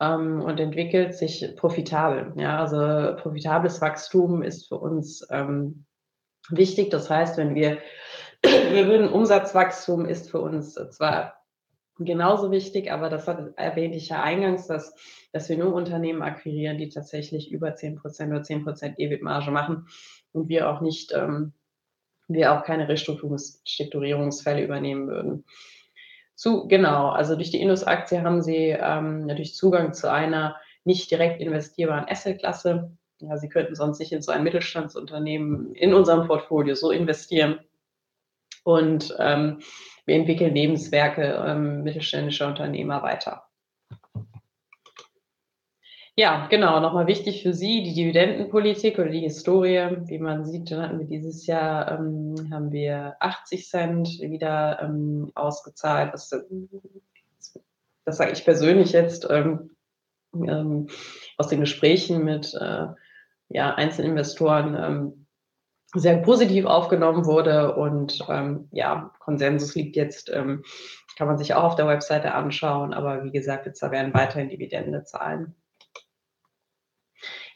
[0.04, 2.34] ähm, und entwickelt sich profitabel.
[2.36, 5.86] Ja, also profitables Wachstum ist für uns ähm,
[6.50, 6.90] wichtig.
[6.90, 7.80] Das heißt, wenn wir,
[8.44, 11.40] wir würden Umsatzwachstum ist für uns zwar
[12.00, 14.96] genauso wichtig, aber das hat, erwähnte ich ja eingangs, dass,
[15.32, 19.88] dass wir nur Unternehmen akquirieren, die tatsächlich über 10% oder 10% EBIT-Marge machen
[20.32, 21.54] und wir auch nicht, ähm,
[22.28, 25.46] wir auch keine Restrukturierungsfälle übernehmen würden.
[26.36, 31.42] Zu, genau, also durch die Indus-Aktie haben Sie ähm, natürlich Zugang zu einer nicht direkt
[31.42, 32.92] investierbaren Asset-Klasse.
[33.20, 37.60] Ja, Sie könnten sonst nicht in so ein Mittelstandsunternehmen in unserem Portfolio so investieren.
[38.64, 39.60] Und ähm,
[40.06, 43.46] wir entwickeln Lebenswerke ähm, mittelständischer Unternehmer weiter.
[46.16, 49.98] Ja, genau, nochmal wichtig für Sie, die Dividendenpolitik oder die Historie.
[50.06, 55.32] Wie man sieht, dann hatten wir dieses Jahr, ähm, haben wir 80 Cent wieder ähm,
[55.34, 56.14] ausgezahlt.
[56.14, 56.30] Das,
[58.06, 59.72] das sage ich persönlich jetzt ähm,
[60.36, 60.88] ähm
[61.38, 62.88] aus den Gesprächen mit äh,
[63.50, 65.26] ja, Einzelinvestoren ähm,
[65.96, 70.64] sehr positiv aufgenommen wurde und ähm, ja, Konsensus liegt jetzt, kann
[71.20, 75.56] man sich auch auf der Webseite anschauen, aber wie gesagt, jetzt werden weiterhin Dividende zahlen.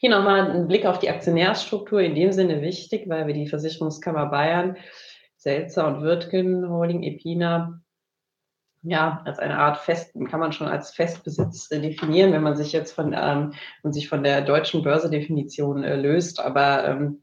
[0.00, 4.26] Hier nochmal ein Blick auf die Aktionärsstruktur, in dem Sinne wichtig, weil wir die Versicherungskammer
[4.26, 4.76] Bayern,
[5.36, 7.80] Selzer und Wirtgen, Holding, Epina,
[8.82, 12.72] ja, als eine Art Fest, kann man schon als Festbesitz äh, definieren, wenn man sich
[12.72, 17.22] jetzt von, ähm, und sich von der deutschen Börsedefinition äh, löst, aber ähm,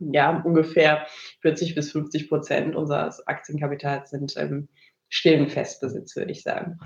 [0.00, 1.06] ja, ungefähr
[1.42, 4.68] 40 bis 50 Prozent unseres Aktienkapitals sind im
[5.08, 6.80] stillen Festbesitz, würde ich sagen.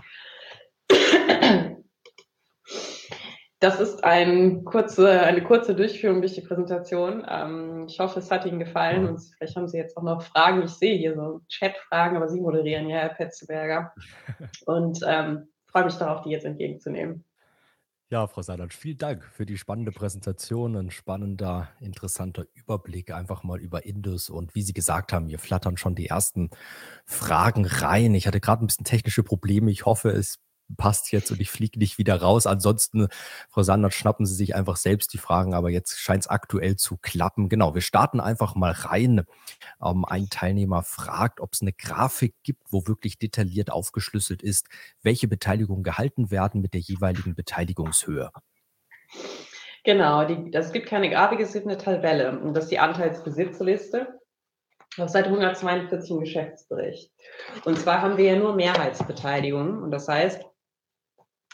[3.67, 7.27] Das ist ein kurze, eine kurze Durchführung durch die Präsentation.
[7.29, 10.63] Ähm, ich hoffe, es hat Ihnen gefallen und vielleicht haben Sie jetzt auch noch Fragen.
[10.63, 13.93] Ich sehe hier so Chat-Fragen, aber Sie moderieren ja, Herr Petzelberger.
[14.67, 17.25] Und ähm, freue mich darauf, die jetzt entgegenzunehmen.
[18.09, 20.77] Ja, Frau Salat, vielen Dank für die spannende Präsentation.
[20.77, 24.31] Ein spannender, interessanter Überblick einfach mal über Indus.
[24.31, 26.51] Und wie Sie gesagt haben, hier flattern schon die ersten
[27.05, 28.15] Fragen rein.
[28.15, 29.73] Ich hatte gerade ein bisschen technische Probleme.
[29.73, 30.39] Ich hoffe, es
[30.77, 32.47] passt jetzt und ich fliege nicht wieder raus.
[32.47, 33.09] Ansonsten,
[33.49, 36.97] Frau Sandert, schnappen Sie sich einfach selbst die Fragen, aber jetzt scheint es aktuell zu
[36.97, 37.49] klappen.
[37.49, 39.25] Genau, wir starten einfach mal rein.
[39.83, 44.69] Ähm, ein Teilnehmer fragt, ob es eine Grafik gibt, wo wirklich detailliert aufgeschlüsselt ist,
[45.03, 48.31] welche Beteiligungen gehalten werden mit der jeweiligen Beteiligungshöhe.
[49.85, 54.19] Genau, die, das gibt keine Grafik, es gibt eine Tabelle und das ist die Anteilsbesitzliste
[54.99, 57.13] auf Seite 142 im Geschäftsbericht.
[57.65, 60.43] Und zwar haben wir ja nur Mehrheitsbeteiligungen und das heißt,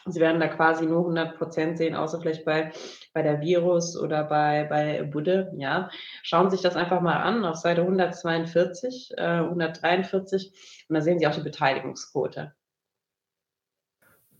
[0.06, 2.72] Sie werden da quasi nur 100 Prozent sehen, außer vielleicht bei,
[3.12, 5.52] bei der Virus oder bei, bei Budde.
[5.56, 5.90] Ja.
[6.22, 10.52] Schauen Sie sich das einfach mal an auf Seite 142, äh, 143
[10.88, 12.52] und da sehen Sie auch die Beteiligungsquote.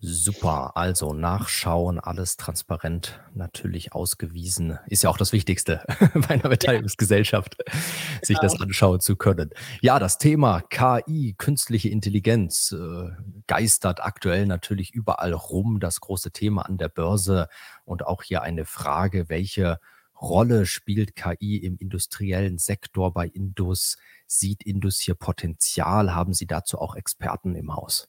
[0.04, 4.76] Super, also nachschauen, alles transparent, natürlich ausgewiesen.
[4.88, 5.84] Ist ja auch das Wichtigste
[6.14, 7.74] bei einer Beteiligungsgesellschaft, ja.
[8.20, 8.52] sich genau.
[8.52, 9.50] das anschauen zu können.
[9.80, 13.10] Ja, das Thema KI, künstliche Intelligenz, äh,
[13.46, 15.78] geistert aktuell natürlich überall rum.
[15.78, 17.48] Das große Thema an der Börse
[17.84, 19.78] und auch hier eine Frage, welche
[20.20, 23.98] Rolle spielt KI im industriellen Sektor bei Indus?
[24.26, 26.12] Sieht Indus hier Potenzial?
[26.12, 28.08] Haben Sie dazu auch Experten im Haus?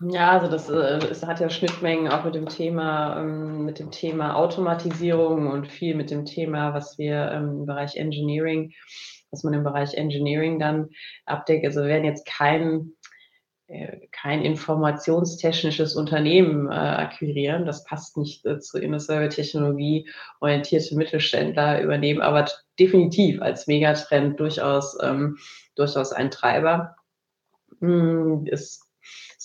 [0.00, 3.90] Ja, also das, äh, es hat ja Schnittmengen auch mit dem Thema, ähm, mit dem
[3.90, 8.72] Thema Automatisierung und viel mit dem Thema, was wir ähm, im Bereich Engineering,
[9.30, 10.90] was man im Bereich Engineering dann
[11.24, 11.64] abdeckt.
[11.64, 12.92] Also wir werden jetzt kein,
[13.68, 17.64] äh, kein informationstechnisches Unternehmen äh, akquirieren.
[17.64, 22.44] Das passt nicht äh, zu Industrie-Technologie orientierte Mittelständler übernehmen, aber
[22.78, 25.38] definitiv als Megatrend durchaus, ähm,
[25.74, 26.96] durchaus ein Treiber.
[27.80, 28.85] Hm, es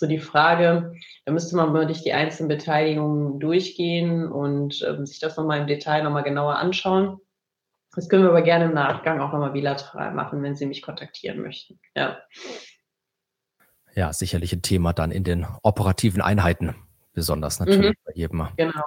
[0.01, 0.93] so die Frage,
[1.25, 6.03] da müsste man durch die einzelnen Beteiligungen durchgehen und ähm, sich das nochmal im Detail
[6.03, 7.19] nochmal genauer anschauen.
[7.95, 11.41] Das können wir aber gerne im Nachgang auch nochmal bilateral machen, wenn Sie mich kontaktieren
[11.41, 11.79] möchten.
[11.95, 12.17] Ja.
[13.93, 16.75] Ja, sicherlich ein Thema dann in den operativen Einheiten,
[17.13, 18.03] besonders natürlich mhm.
[18.05, 18.47] bei jedem.
[18.57, 18.81] Genau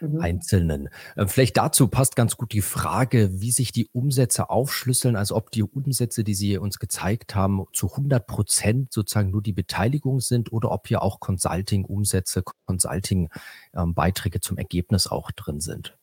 [0.00, 0.20] mhm.
[0.20, 0.88] Einzelnen.
[1.16, 5.50] Äh, vielleicht dazu passt ganz gut die Frage, wie sich die Umsätze aufschlüsseln, also ob
[5.50, 10.52] die Umsätze, die Sie uns gezeigt haben, zu 100 Prozent sozusagen nur die Beteiligung sind
[10.52, 15.96] oder ob hier auch Consulting-Umsätze, Consulting-Beiträge zum Ergebnis auch drin sind.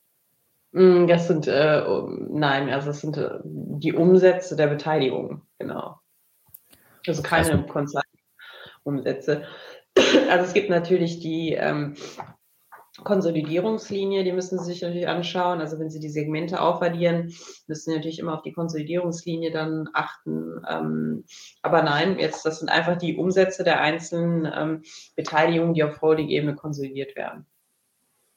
[0.72, 1.84] Mm, das sind, äh,
[2.30, 6.00] nein, also es sind äh, die Umsätze der Beteiligung, genau.
[7.06, 9.44] Also keine also, Consulting-Umsätze.
[10.30, 11.96] Also es gibt natürlich die ähm,
[13.02, 15.62] Konsolidierungslinie, die müssen Sie sich natürlich anschauen.
[15.62, 17.34] Also wenn Sie die Segmente aufaddieren,
[17.68, 20.62] müssen Sie natürlich immer auf die Konsolidierungslinie dann achten.
[20.70, 21.24] Ähm,
[21.64, 24.84] aber nein, jetzt das sind einfach die Umsätze der einzelnen ähm,
[25.16, 27.48] Beteiligungen, die auf Holding-Ebene konsolidiert werden.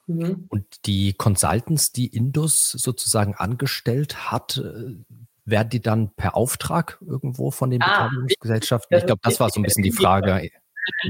[0.06, 0.46] Mhm.
[0.48, 4.96] Und die Consultants, die Indus sozusagen angestellt hat, äh,
[5.44, 8.98] werden die dann per Auftrag irgendwo von den ah, Beteiligungsgesellschaften?
[8.98, 10.50] Ich glaube, das war so ein bisschen die Frage.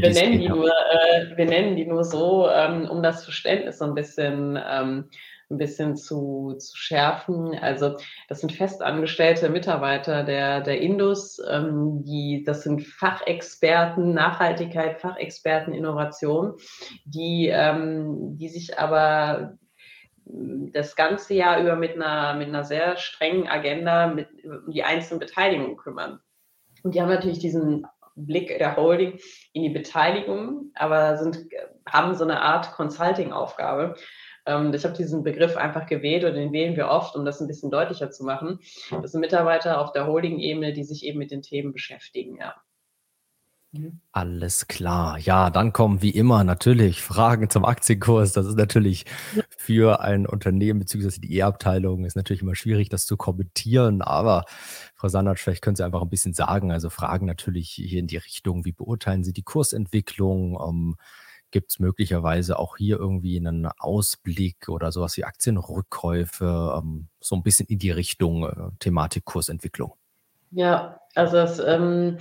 [0.00, 3.84] Wir nennen, die nur, äh, wir nennen die nur so, ähm, um das Verständnis so
[3.84, 5.10] ein bisschen, ähm,
[5.48, 7.56] ein bisschen zu, zu schärfen.
[7.58, 7.96] Also
[8.28, 16.54] das sind festangestellte Mitarbeiter der, der Indus, ähm, die, das sind Fachexperten, Nachhaltigkeit, Fachexperten, Innovation,
[17.04, 19.56] die, ähm, die sich aber
[20.28, 25.20] das ganze Jahr über mit einer, mit einer sehr strengen Agenda mit, um die einzelnen
[25.20, 26.18] Beteiligungen kümmern.
[26.82, 27.86] Und die haben natürlich diesen
[28.16, 29.18] Blick der Holding
[29.52, 31.46] in die Beteiligung, aber sind,
[31.88, 33.94] haben so eine Art Consulting-Aufgabe.
[34.46, 37.46] Ähm, ich habe diesen Begriff einfach gewählt und den wählen wir oft, um das ein
[37.46, 38.60] bisschen deutlicher zu machen.
[38.90, 42.54] Das sind Mitarbeiter auf der Holding-Ebene, die sich eben mit den Themen beschäftigen, ja.
[43.76, 44.00] Mhm.
[44.12, 45.18] Alles klar.
[45.18, 48.32] Ja, dann kommen wie immer natürlich Fragen zum Aktienkurs.
[48.32, 49.04] Das ist natürlich
[49.56, 54.02] für ein Unternehmen beziehungsweise die E-Abteilung ist natürlich immer schwierig, das zu kommentieren.
[54.02, 54.44] Aber
[54.94, 56.72] Frau Sandert, vielleicht können Sie einfach ein bisschen sagen.
[56.72, 60.58] Also Fragen natürlich hier in die Richtung, wie beurteilen Sie die Kursentwicklung?
[60.66, 60.96] Ähm,
[61.52, 66.74] Gibt es möglicherweise auch hier irgendwie einen Ausblick oder sowas wie Aktienrückkäufe?
[66.82, 69.94] Ähm, so ein bisschen in die Richtung äh, Thematik Kursentwicklung.
[70.50, 72.18] Ja, also es, ähm,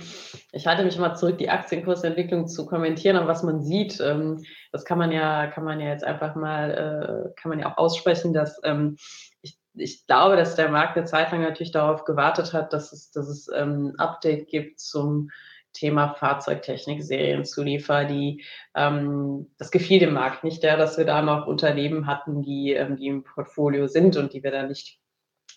[0.52, 4.84] ich halte mich mal zurück, die Aktienkursentwicklung zu kommentieren, aber was man sieht, ähm, das
[4.84, 8.32] kann man ja, kann man ja jetzt einfach mal, äh, kann man ja auch aussprechen,
[8.32, 8.96] dass ähm,
[9.42, 13.10] ich, ich glaube, dass der Markt eine Zeit lang natürlich darauf gewartet hat, dass es,
[13.10, 15.30] dass es ähm, ein Update gibt zum
[15.74, 18.42] Thema Fahrzeugtechnik, Serienzuliefer, die
[18.74, 22.96] ähm, das gefiel dem Markt nicht, ja, dass wir da noch Unternehmen hatten, die, ähm,
[22.96, 24.98] die im Portfolio sind und die wir da nicht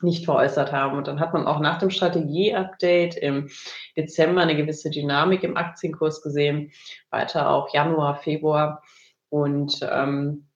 [0.02, 0.98] nicht veräußert haben.
[0.98, 3.50] Und dann hat man auch nach dem Strategie-Update im
[3.98, 6.72] Dezember eine gewisse Dynamik im Aktienkurs gesehen,
[7.10, 8.84] weiter auch Januar, Februar.
[9.30, 10.48] Und ähm,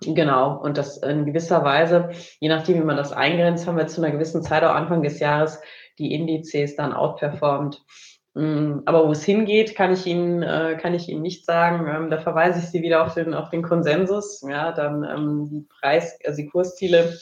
[0.00, 2.10] genau, und das in gewisser Weise,
[2.40, 5.18] je nachdem, wie man das eingrenzt, haben wir zu einer gewissen Zeit, auch Anfang des
[5.18, 5.60] Jahres,
[5.98, 7.82] die Indizes dann outperformt.
[8.34, 11.86] Mm, aber wo es hingeht, kann ich Ihnen, äh, kann ich Ihnen nicht sagen.
[11.88, 14.44] Ähm, da verweise ich Sie wieder auf den, auf den Konsensus.
[14.46, 17.16] Ja, dann ähm, die Preis, also die Kursziele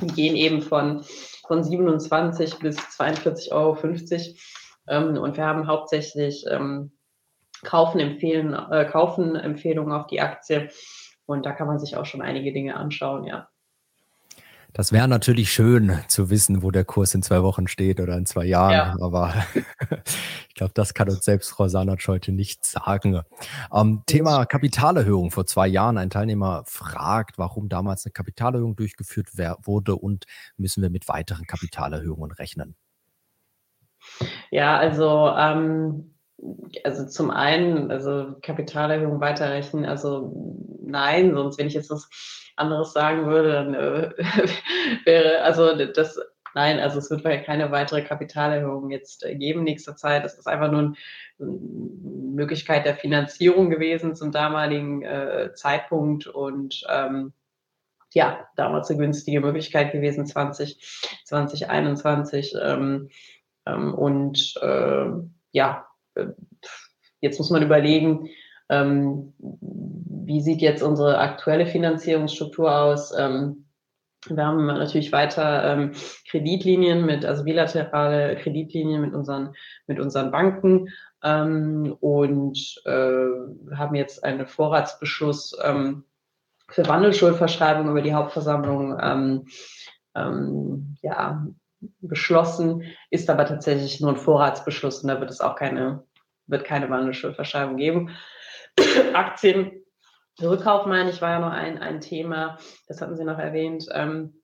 [0.00, 1.04] die gehen eben von,
[1.46, 3.76] von 27 bis 42,50 Euro.
[4.88, 6.92] Ähm, und wir haben hauptsächlich ähm,
[7.64, 10.68] Kaufen, empfehlen, äh, Kaufen Empfehlungen auf die Aktie.
[11.26, 13.48] Und da kann man sich auch schon einige Dinge anschauen, ja.
[14.76, 18.26] Das wäre natürlich schön zu wissen, wo der Kurs in zwei Wochen steht oder in
[18.26, 18.96] zwei Jahren, ja.
[19.00, 19.32] aber
[20.48, 23.22] ich glaube, das kann uns selbst Frau Sanatsch heute nicht sagen.
[23.72, 25.30] Ähm, Thema Kapitalerhöhung.
[25.30, 29.28] Vor zwei Jahren ein Teilnehmer fragt, warum damals eine Kapitalerhöhung durchgeführt
[29.62, 30.26] wurde und
[30.58, 32.76] müssen wir mit weiteren Kapitalerhöhungen rechnen?
[34.50, 36.15] Ja, also ähm,
[36.84, 40.32] also zum einen, also Kapitalerhöhung weiterrechnen, also
[40.82, 42.08] nein, sonst wenn ich jetzt was
[42.56, 44.10] anderes sagen würde, dann äh,
[45.04, 46.18] wäre, also das,
[46.54, 50.24] nein, also es wird keine weitere Kapitalerhöhung jetzt äh, geben nächster Zeit.
[50.24, 50.94] Das ist einfach nur eine
[51.38, 57.32] Möglichkeit der Finanzierung gewesen zum damaligen äh, Zeitpunkt und ähm,
[58.12, 60.80] ja, damals eine günstige Möglichkeit gewesen, 20,
[61.24, 62.54] 2021.
[62.62, 63.10] Ähm,
[63.66, 65.06] ähm, und äh,
[65.52, 65.85] ja,
[67.20, 68.28] jetzt muss man überlegen,
[68.68, 73.12] ähm, wie sieht jetzt unsere aktuelle Finanzierungsstruktur aus?
[73.16, 73.66] Ähm,
[74.28, 75.92] wir haben natürlich weiter ähm,
[76.28, 79.54] Kreditlinien mit, also bilaterale Kreditlinien mit unseren,
[79.86, 80.88] mit unseren Banken
[81.22, 86.04] ähm, und äh, haben jetzt einen Vorratsbeschluss ähm,
[86.68, 89.46] für Wandelschuldverschreibung über die Hauptversammlung ähm,
[91.02, 91.46] ja,
[92.00, 96.02] beschlossen, ist aber tatsächlich nur ein Vorratsbeschluss und da wird es auch keine,
[96.46, 98.16] wird keine Wandelschuldverschreibung geben.
[99.14, 99.82] Aktien
[100.42, 103.86] Rückkauf, meine ich, war ja noch ein, ein Thema, das hatten Sie noch erwähnt.
[103.92, 104.42] Ähm,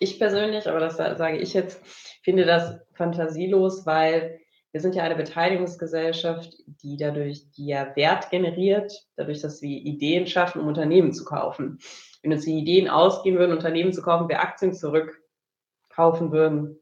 [0.00, 1.84] ich persönlich, aber das sage ich jetzt,
[2.22, 4.40] finde das fantasielos, weil
[4.72, 6.52] wir sind ja eine Beteiligungsgesellschaft,
[6.82, 11.78] die dadurch, die ja Wert generiert, dadurch, dass wir Ideen schaffen, um Unternehmen zu kaufen.
[12.22, 16.80] Wenn uns die Ideen ausgehen würden, Unternehmen zu kaufen, wir Aktien zurückkaufen würden,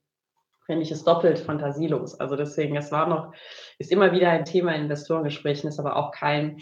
[0.66, 2.18] fände ich es doppelt fantasielos.
[2.18, 3.32] Also deswegen, es war noch,
[3.78, 6.58] ist immer wieder ein Thema in Investorengesprächen, ist aber auch kein,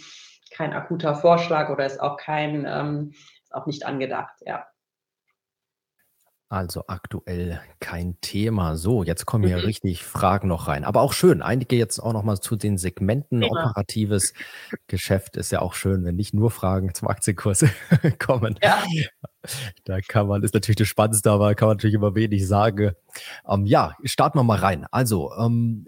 [0.51, 3.13] kein akuter Vorschlag oder ist auch kein, ähm,
[3.51, 4.67] auch nicht angedacht, ja.
[6.51, 8.77] Also aktuell kein Thema.
[8.77, 9.67] So, jetzt kommen hier mhm.
[9.67, 10.85] richtig Fragen noch rein.
[10.85, 11.43] Aber auch schön.
[11.43, 13.43] Einige jetzt auch noch mal zu den Segmenten.
[13.43, 13.67] Thema.
[13.69, 14.35] Operatives
[14.89, 17.65] Geschäft ist ja auch schön, wenn nicht nur Fragen zum Aktienkurs
[18.19, 18.59] kommen.
[18.65, 18.83] Ja.
[19.85, 22.97] Da kann man, ist natürlich das Spannendste, aber kann man natürlich immer wenig sagen.
[23.49, 24.87] Ähm, ja, starten wir mal rein.
[24.91, 25.87] Also, ähm,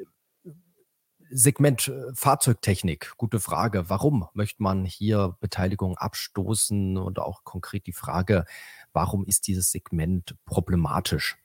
[1.33, 3.89] Segment äh, Fahrzeugtechnik, gute Frage.
[3.89, 6.99] Warum möchte man hier Beteiligung abstoßen?
[6.99, 8.45] Und auch konkret die Frage,
[8.93, 11.37] warum ist dieses Segment problematisch?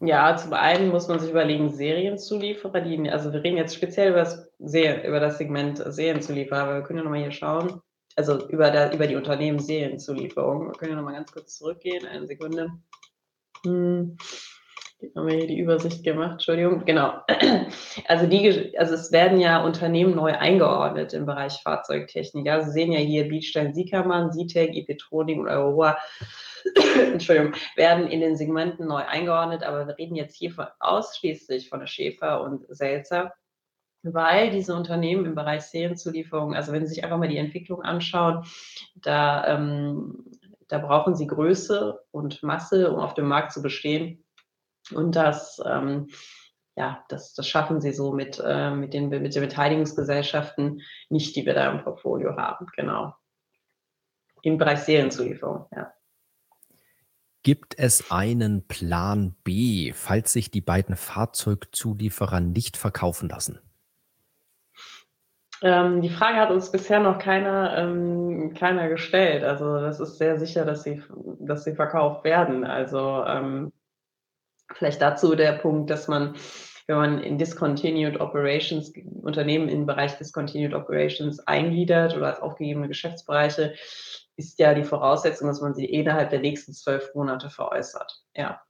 [0.00, 4.18] Ja, zum einen muss man sich überlegen, Serienzulieferer, die, also wir reden jetzt speziell über
[4.18, 7.80] das, über das Segment Serienzulieferer, aber wir können ja nochmal hier schauen,
[8.16, 10.66] also über, der, über die Unternehmen Serienzulieferung.
[10.66, 12.72] Wir können ja nochmal ganz kurz zurückgehen, eine Sekunde.
[13.64, 14.16] Hm
[15.16, 17.14] haben wir hier die Übersicht gemacht, Entschuldigung, genau.
[18.06, 22.48] Also, die, also es werden ja Unternehmen neu eingeordnet im Bereich Fahrzeugtechnik.
[22.48, 25.98] Also Sie sehen ja hier Bietstein, Siekermann, Sitec, Ipetronik und Aurora,
[27.12, 31.80] Entschuldigung, werden in den Segmenten neu eingeordnet, aber wir reden jetzt hier von, ausschließlich von
[31.80, 33.32] der Schäfer und Selzer,
[34.02, 38.44] weil diese Unternehmen im Bereich Serienzulieferung, also wenn Sie sich einfach mal die Entwicklung anschauen,
[38.96, 40.24] da, ähm,
[40.68, 44.21] da brauchen Sie Größe und Masse, um auf dem Markt zu bestehen.
[44.90, 46.08] Und das, ähm,
[46.74, 51.46] ja, das, das schaffen sie so mit, äh, mit, den, mit den Beteiligungsgesellschaften nicht, die
[51.46, 53.14] wir da im Portfolio haben, genau.
[54.42, 55.92] Im Bereich Serienzulieferung, ja.
[57.44, 63.60] Gibt es einen Plan B, falls sich die beiden Fahrzeugzulieferer nicht verkaufen lassen?
[65.60, 69.44] Ähm, die Frage hat uns bisher noch keiner, ähm, keiner gestellt.
[69.44, 71.02] Also das ist sehr sicher, dass sie,
[71.40, 72.64] dass sie verkauft werden.
[72.64, 73.72] Also ähm,
[74.76, 76.34] Vielleicht dazu der Punkt, dass man,
[76.86, 78.92] wenn man in Discontinued Operations,
[79.22, 83.74] Unternehmen im Bereich Discontinued Operations eingliedert oder als aufgegebene Geschäftsbereiche,
[84.36, 88.24] ist ja die Voraussetzung, dass man sie innerhalb der nächsten zwölf Monate veräußert.
[88.34, 88.62] Ja.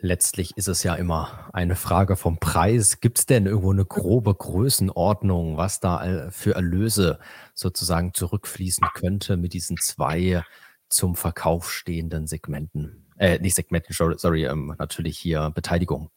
[0.00, 3.00] Letztlich ist es ja immer eine Frage vom Preis.
[3.00, 7.18] Gibt es denn irgendwo eine grobe Größenordnung, was da für Erlöse
[7.54, 10.42] sozusagen zurückfließen könnte mit diesen zwei
[10.88, 13.05] zum Verkauf stehenden Segmenten?
[13.18, 16.10] Äh, nicht Segmenten, sorry, ähm, natürlich hier Beteiligung.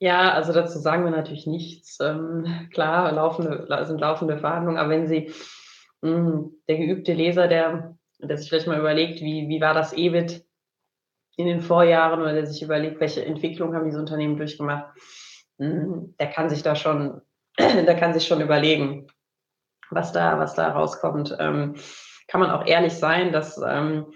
[0.00, 1.98] Ja, also dazu sagen wir natürlich nichts.
[2.00, 5.32] Ähm, klar, laufende, sind laufende Verhandlungen, aber wenn Sie,
[6.02, 9.92] mh, hm, der geübte Leser, der, der sich vielleicht mal überlegt, wie, wie war das
[9.92, 10.44] EBIT
[11.36, 14.86] in den Vorjahren oder der sich überlegt, welche Entwicklung haben diese Unternehmen durchgemacht,
[15.58, 17.20] mh, hm, der kann sich da schon,
[17.58, 19.08] der kann sich schon überlegen,
[19.90, 21.36] was da, was da rauskommt.
[21.40, 21.74] Ähm,
[22.28, 24.12] kann man auch ehrlich sein, dass ähm, hm,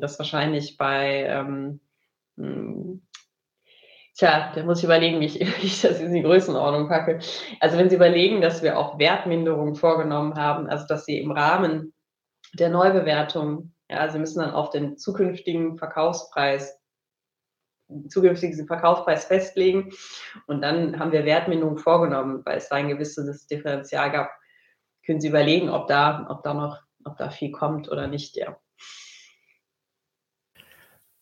[0.00, 1.80] das wahrscheinlich bei, ähm,
[2.36, 3.02] hm,
[4.16, 7.20] tja, da muss ich überlegen, wie ich, wie ich das in die Größenordnung packe.
[7.60, 11.94] Also wenn Sie überlegen, dass wir auch Wertminderungen vorgenommen haben, also dass Sie im Rahmen
[12.54, 16.78] der Neubewertung, ja, Sie müssen dann auf den zukünftigen Verkaufspreis
[18.08, 19.92] zukünftigen Verkaufspreis festlegen.
[20.46, 24.30] Und dann haben wir Wertminderungen vorgenommen, weil es da ein gewisses Differential gab.
[25.06, 28.58] Können Sie überlegen, ob da, ob da noch, ob da viel kommt oder nicht, ja.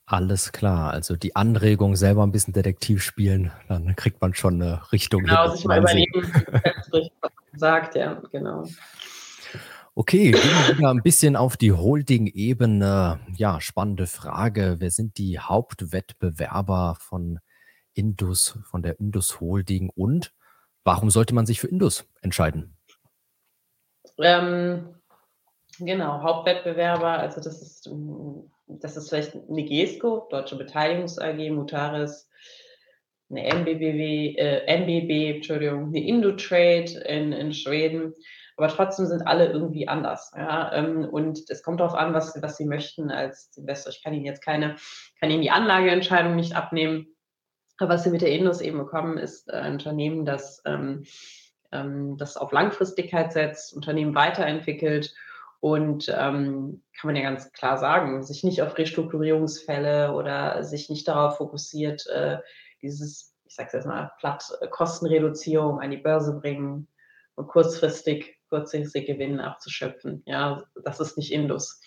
[0.08, 4.92] Alles klar, also die Anregung selber ein bisschen Detektiv spielen, dann kriegt man schon eine
[4.92, 5.24] Richtung.
[5.24, 6.32] Genau, sich mal überlegen,
[6.92, 8.64] was sagt, ja, genau.
[9.96, 13.18] Okay, gehen wir wieder ein bisschen auf die Holding-Ebene.
[13.34, 14.76] Ja, spannende Frage.
[14.78, 17.40] Wer sind die Hauptwettbewerber von
[17.94, 20.32] Indus, von der Indus Holding und
[20.84, 22.76] warum sollte man sich für Indus entscheiden?
[24.18, 24.94] Ähm,
[25.78, 27.88] genau, Hauptwettbewerber, also das ist
[28.66, 32.28] das ist vielleicht eine GESCO, Deutsche Beteiligungs AG, Mutaris,
[33.30, 38.14] eine MBBW, äh, MBB, Entschuldigung, eine Indutrade in, in Schweden.
[38.56, 40.32] Aber trotzdem sind alle irgendwie anders.
[40.34, 40.72] Ja?
[40.72, 43.92] Ähm, und es kommt darauf an, was, was Sie möchten als Investor.
[43.92, 44.76] Ich kann Ihnen jetzt keine,
[45.20, 47.08] kann Ihnen die Anlageentscheidung nicht abnehmen.
[47.78, 51.04] Aber was Sie mit der Indus eben bekommen, ist ein Unternehmen, das, ähm,
[51.72, 55.12] ähm, das auf Langfristigkeit setzt, Unternehmen weiterentwickelt
[55.66, 61.08] und ähm, kann man ja ganz klar sagen, sich nicht auf Restrukturierungsfälle oder sich nicht
[61.08, 62.38] darauf fokussiert, äh,
[62.82, 66.86] dieses, ich sage es jetzt mal platt, Kostenreduzierung an die Börse bringen
[67.34, 70.22] und kurzfristig, kurzfristig Gewinn abzuschöpfen.
[70.24, 71.80] Ja, das ist nicht Indus.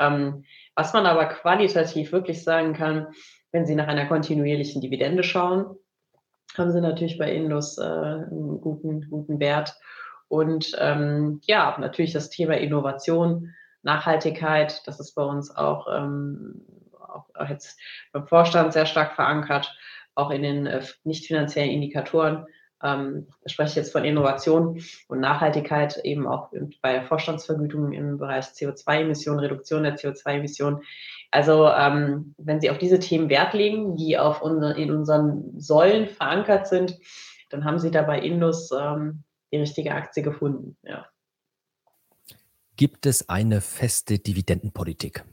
[0.00, 0.42] Ähm,
[0.74, 3.14] was man aber qualitativ wirklich sagen kann,
[3.52, 5.76] wenn Sie nach einer kontinuierlichen Dividende schauen,
[6.58, 9.78] haben Sie natürlich bei Indus äh, einen guten, guten Wert.
[10.30, 13.52] Und ähm, ja, natürlich das Thema Innovation,
[13.82, 17.76] Nachhaltigkeit, das ist bei uns auch, ähm, auch, jetzt
[18.12, 19.76] beim Vorstand sehr stark verankert,
[20.14, 22.46] auch in den äh, nicht finanziellen Indikatoren.
[22.80, 28.44] Ähm, ich spreche jetzt von Innovation und Nachhaltigkeit eben auch bei der Vorstandsvergütung im Bereich
[28.44, 30.82] CO2-Emissionen, Reduktion der CO2-Emissionen.
[31.32, 36.06] Also ähm, wenn Sie auf diese Themen Wert legen, die auf unser, in unseren Säulen
[36.06, 37.00] verankert sind,
[37.48, 40.76] dann haben Sie dabei Indus ähm, die richtige Aktie gefunden.
[40.82, 41.06] Ja.
[42.76, 45.24] Gibt es eine feste Dividendenpolitik?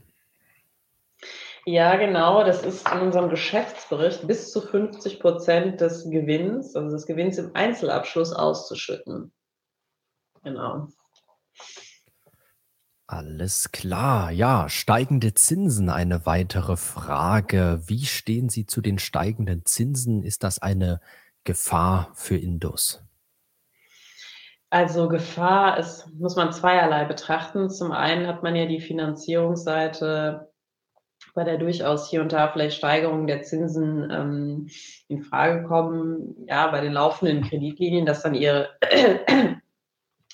[1.64, 2.44] Ja, genau.
[2.44, 7.54] Das ist in unserem Geschäftsbericht bis zu 50 Prozent des Gewinns, also des Gewinns im
[7.54, 9.32] Einzelabschluss auszuschütten.
[10.42, 10.88] Genau.
[13.06, 14.30] Alles klar.
[14.30, 17.82] Ja, steigende Zinsen, eine weitere Frage.
[17.86, 20.22] Wie stehen Sie zu den steigenden Zinsen?
[20.22, 21.00] Ist das eine
[21.44, 23.02] Gefahr für Indus?
[24.70, 27.70] Also Gefahr ist, muss man zweierlei betrachten.
[27.70, 30.50] Zum einen hat man ja die Finanzierungsseite,
[31.34, 34.68] bei der durchaus hier und da vielleicht Steigerungen der Zinsen ähm,
[35.08, 38.68] in Frage kommen, ja, bei den laufenden Kreditlinien, dass dann ihre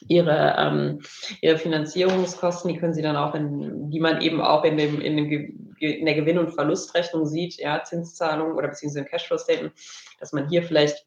[0.09, 1.01] ihre, ähm,
[1.41, 5.17] ihre Finanzierungskosten, die können Sie dann auch in, die man eben auch in dem, in
[5.17, 9.73] dem in der Gewinn- und Verlustrechnung sieht, ja, Zinszahlungen oder beziehungsweise im Cashflow-Statement,
[10.19, 11.07] dass man hier vielleicht,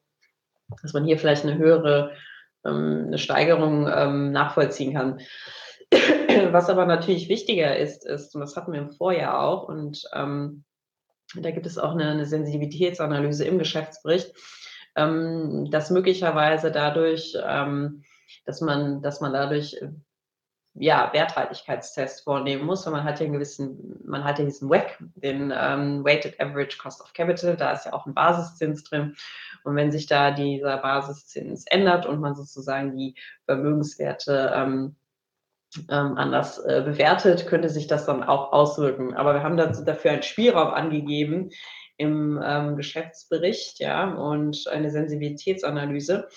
[0.81, 2.11] dass man hier vielleicht eine höhere
[2.71, 5.19] eine Steigerung ähm, nachvollziehen kann.
[6.51, 10.63] Was aber natürlich wichtiger ist, ist, und das hatten wir im Vorjahr auch, und ähm,
[11.35, 14.33] da gibt es auch eine, eine Sensitivitätsanalyse im Geschäftsbericht,
[14.95, 18.03] ähm, dass möglicherweise dadurch, ähm,
[18.45, 19.79] dass man, dass man dadurch
[20.79, 24.97] ja, Werthaltigkeitstest vornehmen muss, weil man hat ja einen gewissen, man hat ja diesen WACC,
[25.15, 29.15] den ähm, Weighted Average Cost of Capital, da ist ja auch ein Basiszins drin.
[29.63, 33.15] Und wenn sich da dieser Basiszins ändert und man sozusagen die
[33.45, 34.95] Vermögenswerte ähm,
[35.89, 39.15] ähm, anders äh, bewertet, könnte sich das dann auch auswirken.
[39.15, 41.49] Aber wir haben dazu, dafür einen Spielraum angegeben
[41.97, 46.27] im ähm, Geschäftsbericht, ja, und eine Sensibilitätsanalyse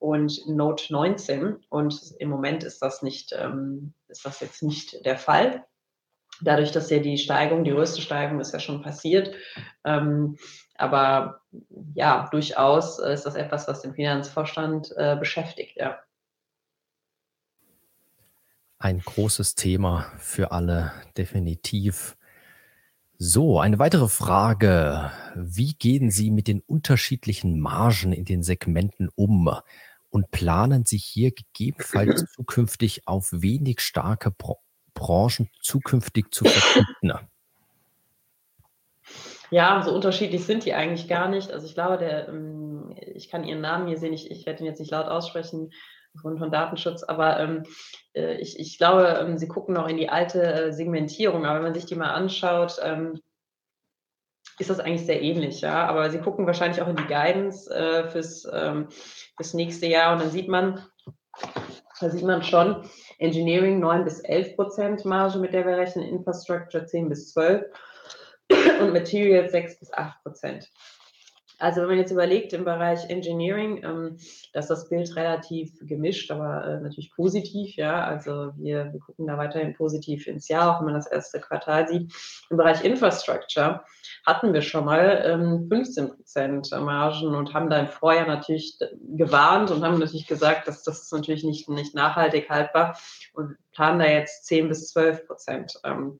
[0.00, 1.56] und Note 19.
[1.68, 5.64] Und im Moment ist das nicht, ähm, ist das jetzt nicht der Fall.
[6.42, 9.34] Dadurch, dass ja die Steigung, die größte Steigung ist ja schon passiert.
[9.84, 10.38] Ähm,
[10.74, 11.42] aber
[11.94, 15.98] ja, durchaus ist das etwas, was den Finanzvorstand äh, beschäftigt, ja.
[18.78, 22.16] Ein großes Thema für alle, definitiv.
[23.18, 25.12] So, eine weitere Frage.
[25.36, 29.54] Wie gehen Sie mit den unterschiedlichen Margen in den Segmenten um?
[30.10, 34.58] Und planen sich hier gegebenenfalls zukünftig auf wenig starke Bro
[34.92, 37.12] Branchen zukünftig zu verzichten?
[39.50, 41.50] Ja, so unterschiedlich sind die eigentlich gar nicht.
[41.50, 44.66] Also ich glaube, der, ähm, ich kann Ihren Namen hier sehen, ich, ich werde ihn
[44.66, 45.70] jetzt nicht laut aussprechen
[46.14, 47.62] aufgrund von Datenschutz, aber ähm,
[48.14, 51.64] äh, ich, ich glaube, ähm, Sie gucken noch in die alte äh, Segmentierung, aber wenn
[51.64, 53.20] man sich die mal anschaut, ähm,
[54.60, 55.86] ist das eigentlich sehr ähnlich, ja.
[55.86, 58.88] Aber sie gucken wahrscheinlich auch in die Guidance äh, fürs, ähm,
[59.36, 60.84] fürs nächste Jahr und dann sieht man,
[62.00, 62.88] da sieht man schon
[63.18, 67.64] Engineering 9 bis 11 Prozent Marge, mit der wir rechnen, Infrastructure 10 bis 12
[68.80, 70.68] und Materials 6 bis 8 Prozent.
[71.60, 74.16] Also wenn man jetzt überlegt im Bereich Engineering, ähm,
[74.52, 78.02] dass das Bild relativ gemischt, aber äh, natürlich positiv, ja.
[78.04, 81.86] Also wir, wir gucken da weiterhin positiv ins Jahr, auch wenn man das erste Quartal
[81.86, 82.12] sieht.
[82.48, 83.84] Im Bereich Infrastructure
[84.26, 88.78] hatten wir schon mal ähm, 15 Prozent Margen und haben da im Vorjahr natürlich
[89.14, 92.98] gewarnt und haben natürlich gesagt, dass das ist natürlich nicht, nicht nachhaltig haltbar
[93.34, 95.74] und planen da jetzt 10 bis 12 Prozent.
[95.84, 96.18] Ähm,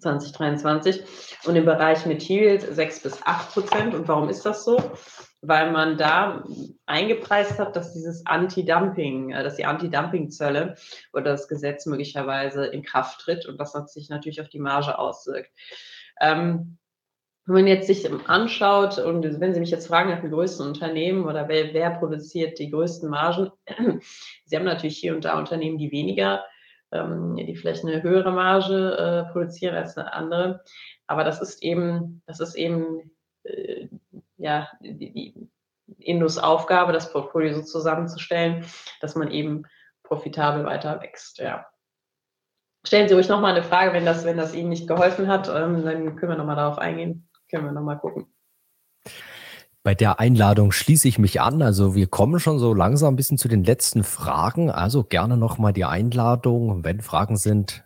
[0.00, 1.04] 2023
[1.44, 3.94] und im Bereich Materials 6 bis 8 Prozent.
[3.94, 4.78] Und warum ist das so?
[5.40, 6.44] Weil man da
[6.86, 10.76] eingepreist hat, dass dieses Anti-Dumping, äh, dass die Anti-Dumping-Zölle
[11.12, 14.98] oder das Gesetz möglicherweise in Kraft tritt und das hat sich natürlich auf die Marge
[14.98, 15.50] auswirkt.
[16.20, 16.78] Ähm,
[17.46, 21.26] wenn man jetzt sich anschaut und wenn Sie mich jetzt fragen nach den größten Unternehmen
[21.26, 23.50] oder wer, wer produziert die größten Margen,
[24.46, 26.42] Sie haben natürlich hier und da Unternehmen, die weniger
[26.94, 30.64] ähm, die vielleicht eine höhere Marge äh, produzieren als eine andere.
[31.06, 33.10] Aber das ist eben, das ist eben
[33.44, 33.88] äh,
[34.36, 35.48] ja, die, die
[35.98, 38.64] Indus Aufgabe, das Portfolio so zusammenzustellen,
[39.00, 39.64] dass man eben
[40.02, 41.38] profitabel weiter wächst.
[41.38, 41.66] Ja.
[42.86, 45.84] Stellen Sie ruhig nochmal eine Frage, wenn das, wenn das Ihnen nicht geholfen hat, ähm,
[45.84, 47.28] dann können wir nochmal darauf eingehen.
[47.50, 48.33] Können wir nochmal gucken.
[49.84, 51.60] Bei der Einladung schließe ich mich an.
[51.60, 54.70] Also wir kommen schon so langsam ein bisschen zu den letzten Fragen.
[54.70, 56.82] Also gerne nochmal die Einladung.
[56.84, 57.84] Wenn Fragen sind,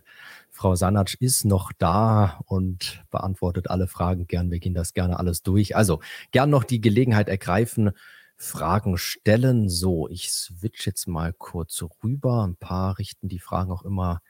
[0.52, 4.52] Frau Sanatsch ist noch da und beantwortet alle Fragen gern.
[4.52, 5.74] Wir gehen das gerne alles durch.
[5.74, 5.98] Also
[6.30, 7.90] gern noch die Gelegenheit ergreifen,
[8.36, 9.68] Fragen stellen.
[9.68, 12.44] So, ich switch jetzt mal kurz rüber.
[12.44, 14.20] Ein paar richten die Fragen auch immer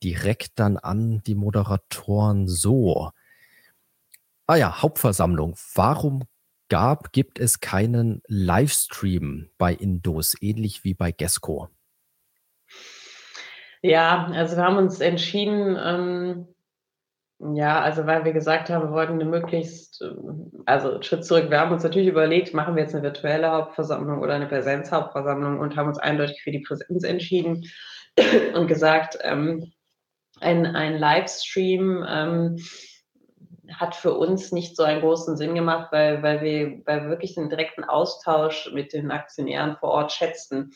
[0.00, 2.46] direkt dann an die Moderatoren.
[2.46, 3.10] So.
[4.46, 5.56] Ah ja, Hauptversammlung.
[5.74, 6.22] Warum
[6.70, 11.68] gab, gibt es keinen Livestream bei Indos, ähnlich wie bei Gesco.
[13.82, 16.46] Ja, also wir haben uns entschieden, ähm,
[17.56, 20.04] ja, also weil wir gesagt haben, wir wollten eine möglichst,
[20.66, 24.34] also Schritt zurück, wir haben uns natürlich überlegt, machen wir jetzt eine virtuelle Hauptversammlung oder
[24.34, 27.64] eine Präsenzhauptversammlung und haben uns eindeutig für die Präsenz entschieden
[28.54, 29.72] und gesagt, ähm,
[30.40, 32.56] ein, ein Livestream ähm,
[33.74, 37.34] hat für uns nicht so einen großen Sinn gemacht, weil, weil, wir, weil wir wirklich
[37.34, 40.72] den direkten Austausch mit den Aktionären vor Ort schätzten.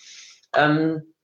[0.55, 1.15] Ähm,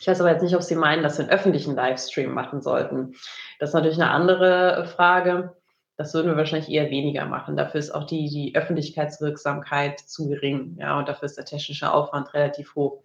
[0.00, 3.14] ich weiß aber jetzt nicht, ob Sie meinen, dass wir einen öffentlichen Livestream machen sollten.
[3.58, 5.56] Das ist natürlich eine andere Frage.
[5.96, 7.56] Das würden wir wahrscheinlich eher weniger machen.
[7.56, 10.76] Dafür ist auch die, die Öffentlichkeitswirksamkeit zu gering.
[10.78, 13.02] Ja, und dafür ist der technische Aufwand relativ hoch.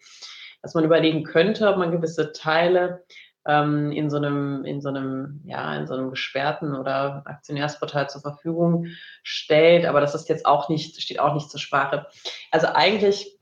[0.62, 3.03] Was man überlegen könnte, ob man gewisse Teile
[3.46, 8.22] ähm, in so einem, in so einem, ja, in so einem gesperrten oder Aktionärsportal zur
[8.22, 8.88] Verfügung
[9.24, 9.86] stellt.
[9.86, 12.08] Aber das ist jetzt auch nicht, steht auch nicht zur Sprache.
[12.52, 13.39] Also eigentlich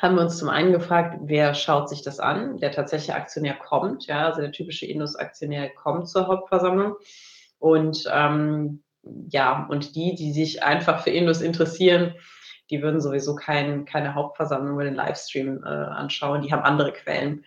[0.00, 2.58] haben wir uns zum einen gefragt, wer schaut sich das an?
[2.58, 6.94] Der tatsächliche Aktionär kommt, ja, also der typische Indus-Aktionär kommt zur Hauptversammlung.
[7.58, 12.14] Und ähm, ja, und die, die sich einfach für Indus interessieren,
[12.70, 16.42] die würden sowieso kein, keine Hauptversammlung oder den Livestream äh, anschauen.
[16.42, 17.44] Die haben andere Quellen.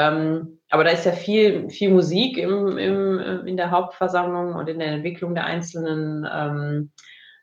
[0.00, 4.78] Ähm, aber da ist ja viel, viel Musik im, im, in der Hauptversammlung und in
[4.78, 6.90] der Entwicklung der einzelnen, ähm,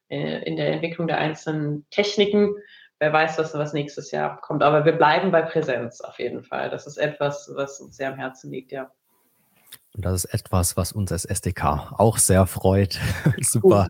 [0.10, 2.56] äh, in der Entwicklung der einzelnen Techniken.
[2.98, 4.64] Wer weiß, was, was nächstes Jahr kommt.
[4.64, 6.72] Aber wir bleiben bei Präsenz auf jeden Fall.
[6.72, 8.92] Das ist etwas, was uns sehr am Herzen liegt, ja.
[9.98, 13.00] Und das ist etwas, was uns als SDK auch sehr freut.
[13.42, 13.88] Super,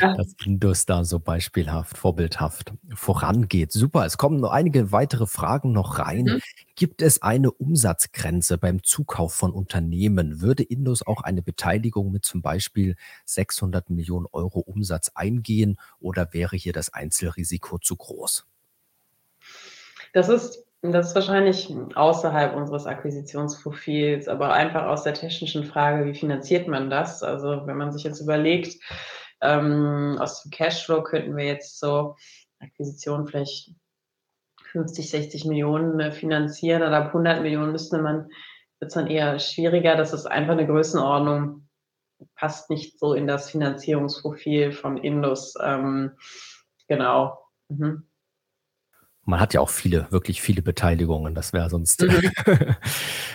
[0.00, 0.12] ja.
[0.16, 3.70] dass Indus da so beispielhaft, vorbildhaft vorangeht.
[3.70, 6.24] Super, es kommen noch einige weitere Fragen noch rein.
[6.24, 6.40] Mhm.
[6.74, 10.40] Gibt es eine Umsatzgrenze beim Zukauf von Unternehmen?
[10.40, 16.56] Würde Indus auch eine Beteiligung mit zum Beispiel 600 Millionen Euro Umsatz eingehen oder wäre
[16.56, 18.46] hier das Einzelrisiko zu groß?
[20.12, 26.14] Das ist das ist wahrscheinlich außerhalb unseres Akquisitionsprofils, aber einfach aus der technischen Frage, wie
[26.14, 27.22] finanziert man das?
[27.22, 28.80] Also wenn man sich jetzt überlegt,
[29.40, 32.16] ähm, aus dem Cashflow könnten wir jetzt so
[32.58, 33.72] Akquisitionen vielleicht
[34.72, 38.28] 50, 60 Millionen äh, finanzieren oder ab 100 Millionen müsste man,
[38.78, 39.96] wird es dann eher schwieriger.
[39.96, 41.68] Das ist einfach eine Größenordnung,
[42.34, 45.54] passt nicht so in das Finanzierungsprofil von Indus.
[45.62, 46.12] Ähm,
[46.88, 47.38] genau.
[47.68, 48.06] Mhm.
[49.26, 51.34] Man hat ja auch viele, wirklich viele Beteiligungen.
[51.34, 52.30] Das wäre sonst mhm.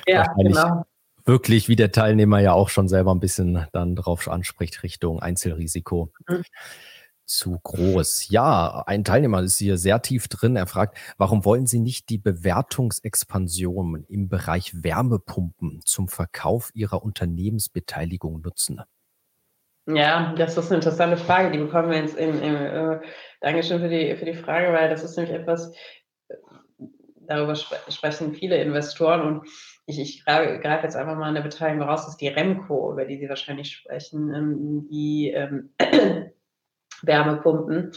[0.08, 0.86] ja, genau.
[1.26, 6.12] wirklich, wie der Teilnehmer ja auch schon selber ein bisschen dann drauf anspricht, Richtung Einzelrisiko.
[6.28, 6.44] Mhm.
[7.26, 8.30] Zu groß.
[8.30, 10.56] Ja, ein Teilnehmer ist hier sehr tief drin.
[10.56, 18.42] Er fragt, warum wollen Sie nicht die Bewertungsexpansion im Bereich Wärmepumpen zum Verkauf Ihrer Unternehmensbeteiligung
[18.42, 18.82] nutzen?
[19.88, 23.00] Ja, das ist eine interessante Frage, die bekommen wir jetzt im, im äh,
[23.40, 25.74] Dankeschön für die, für die Frage, weil das ist nämlich etwas,
[26.28, 26.36] äh,
[27.22, 29.48] darüber spre sprechen viele Investoren und
[29.88, 33.18] ich, ich greife jetzt einfach mal eine Beteiligung raus, das ist die Remco, über die
[33.18, 35.72] Sie wahrscheinlich sprechen, ähm, die ähm,
[37.02, 37.92] Wärmepumpen.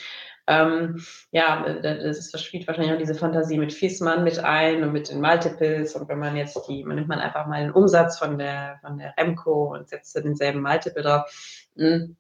[0.47, 5.21] Ähm, ja, das spielt wahrscheinlich auch diese Fantasie mit Fissmann mit ein und mit den
[5.21, 5.95] Multiples.
[5.95, 8.99] Und wenn man jetzt die, man nimmt man einfach mal den Umsatz von der, von
[8.99, 11.64] der Remco und setzt denselben Multiple drauf.
[11.77, 12.17] Hm,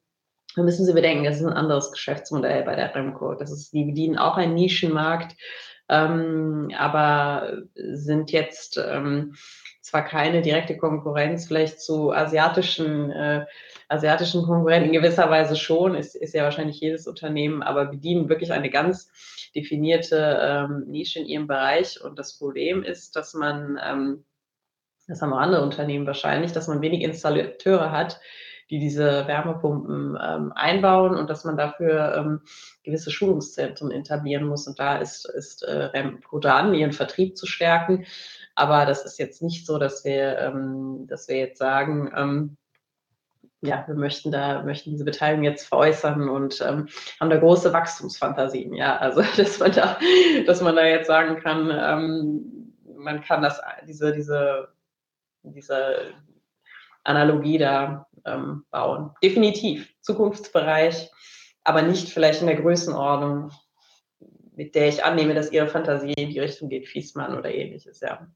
[0.56, 3.34] dann müssen Sie bedenken, das ist ein anderes Geschäftsmodell bei der Remco.
[3.34, 5.36] Das ist, die bedienen auch einen Nischenmarkt,
[5.88, 9.34] ähm, aber sind jetzt ähm,
[9.80, 13.44] zwar keine direkte Konkurrenz vielleicht zu asiatischen, äh,
[13.88, 18.50] asiatischen Konkurrenten, in gewisser Weise schon, ist, ist ja wahrscheinlich jedes Unternehmen, aber bedienen wirklich
[18.52, 19.10] eine ganz
[19.54, 22.02] definierte ähm, Nische in ihrem Bereich.
[22.02, 24.24] Und das Problem ist, dass man, ähm,
[25.06, 28.20] das haben auch andere Unternehmen wahrscheinlich, dass man wenig Installateure hat,
[28.70, 32.40] die diese Wärmepumpen ähm, einbauen und dass man dafür ähm,
[32.82, 34.66] gewisse Schulungszentren etablieren muss.
[34.66, 38.06] Und da ist, ist äh, Remco dran, ihren Vertrieb zu stärken.
[38.54, 42.56] Aber das ist jetzt nicht so, dass wir, ähm, dass wir jetzt sagen, ähm,
[43.64, 46.88] ja, wir möchten da, möchten diese Beteiligung jetzt veräußern und ähm,
[47.18, 48.74] haben da große Wachstumsfantasien.
[48.74, 49.98] Ja, also dass man da,
[50.46, 54.68] dass man da jetzt sagen kann, ähm, man kann das, diese, diese,
[55.42, 56.12] diese
[57.04, 59.10] Analogie da ähm, bauen.
[59.22, 61.10] Definitiv Zukunftsbereich,
[61.62, 63.50] aber nicht vielleicht in der Größenordnung,
[64.56, 68.26] mit der ich annehme, dass Ihre Fantasie in die Richtung geht, Fiesmann oder ähnliches, ja.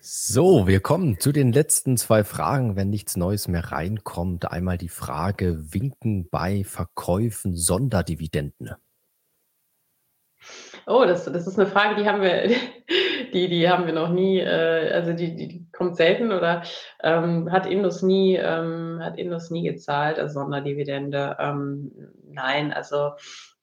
[0.00, 4.50] So, wir kommen zu den letzten zwei Fragen, wenn nichts Neues mehr reinkommt.
[4.50, 8.74] Einmal die Frage, winken bei Verkäufen Sonderdividenden?
[10.86, 12.50] Oh, das, das ist eine Frage, die haben wir,
[13.34, 16.62] die, die haben wir noch nie, äh, also die, die kommt selten oder
[17.02, 21.36] ähm, hat Indus nie, ähm, hat Indus nie gezahlt als Sonderdividende.
[21.38, 21.92] Ähm,
[22.30, 23.12] nein, also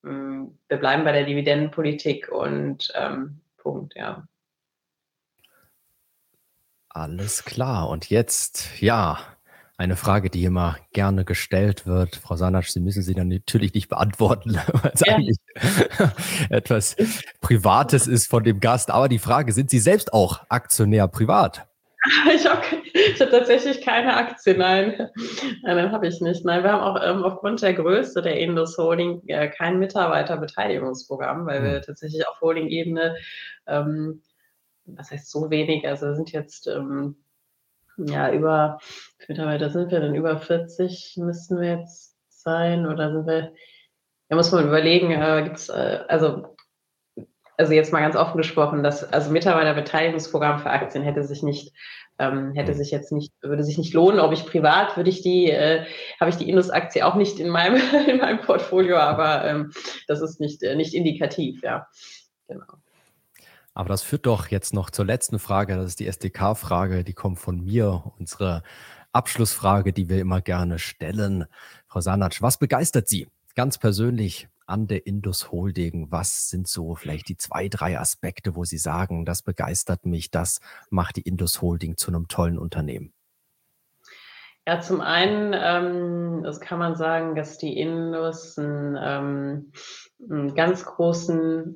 [0.04, 4.28] mh, mm, wir bleiben bei der Dividendenpolitik und ähm, Punkt, ja.
[6.90, 7.88] Alles klar.
[7.90, 9.18] Und jetzt, ja,
[9.82, 12.16] eine Frage, die immer gerne gestellt wird.
[12.16, 15.16] Frau Sanasch, Sie müssen sie dann natürlich nicht beantworten, weil es ja.
[15.16, 15.38] eigentlich
[16.50, 16.96] etwas
[17.42, 18.92] Privates ist von dem Gast.
[18.92, 21.68] Aber die Frage, sind Sie selbst auch Aktionär privat?
[22.36, 22.62] Ich habe
[23.20, 25.10] hab tatsächlich keine Aktien, nein.
[25.62, 26.44] Nein, habe ich nicht.
[26.44, 31.64] Nein, wir haben auch ähm, aufgrund der Größe der Indus Holding äh, kein Mitarbeiterbeteiligungsprogramm, weil
[31.64, 31.82] wir hm.
[31.84, 33.18] tatsächlich auf Holding-Ebene
[33.68, 34.24] ähm,
[34.86, 35.88] was heißt so wenig?
[35.88, 37.18] Also sind jetzt ähm,
[38.08, 38.80] ja über,
[39.28, 43.54] Mitarbeiter sind wir denn über 40 müssten wir jetzt sein oder sind wir,
[44.30, 46.56] da muss man überlegen, äh, gibt es, äh, also,
[47.58, 51.74] also jetzt mal ganz offen gesprochen, das also Mitarbeiterbeteiligungsprogramm für Aktien hätte sich nicht
[52.22, 54.20] ähm, hätte sich jetzt nicht, würde sich nicht lohnen.
[54.20, 55.86] Ob ich privat würde ich die, äh,
[56.20, 57.76] habe ich die Indus-Aktie auch nicht in meinem,
[58.08, 59.72] in meinem Portfolio, aber ähm,
[60.08, 61.88] das ist nicht, äh, nicht indikativ, ja.
[62.48, 62.81] Genau.
[63.74, 65.76] Aber das führt doch jetzt noch zur letzten Frage.
[65.76, 68.12] Das ist die SDK-Frage, die kommt von mir.
[68.20, 68.64] Unsere
[69.14, 71.46] Abschlussfrage, die wir immer gerne stellen.
[71.88, 76.12] Frau Sanatsch, was begeistert Sie ganz persönlich an der Indus Holding?
[76.12, 80.60] Was sind so vielleicht die zwei, drei Aspekte, wo Sie sagen, das begeistert mich, das
[80.90, 83.14] macht die Indus Holding zu einem tollen Unternehmen?
[84.72, 89.74] Ja, zum einen, ähm, das kann man sagen, dass die Indus ein, ähm,
[90.30, 91.76] einen ganz großen,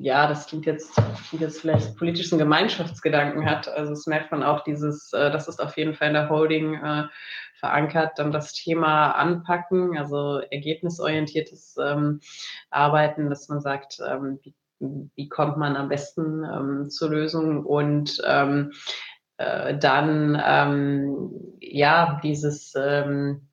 [0.00, 3.68] ja, das klingt jetzt, klingt jetzt vielleicht politischen Gemeinschaftsgedanken hat.
[3.68, 6.74] Also das merkt man auch dieses, äh, das ist auf jeden Fall in der Holding
[6.74, 7.04] äh,
[7.60, 12.18] verankert, dann das Thema anpacken, also ergebnisorientiertes ähm,
[12.70, 14.56] Arbeiten, dass man sagt, ähm, wie,
[15.14, 18.72] wie kommt man am besten ähm, zur Lösung und ähm,
[19.38, 21.30] äh, dann ähm,
[21.60, 23.48] ja dieses ähm,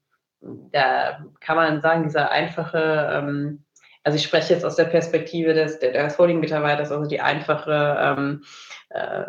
[0.72, 3.66] da kann man sagen, dieser einfache ähm,
[4.06, 8.44] also ich spreche jetzt aus der Perspektive des, des Holding-Mitarbeiters, also die einfache ähm,
[8.90, 9.26] äh,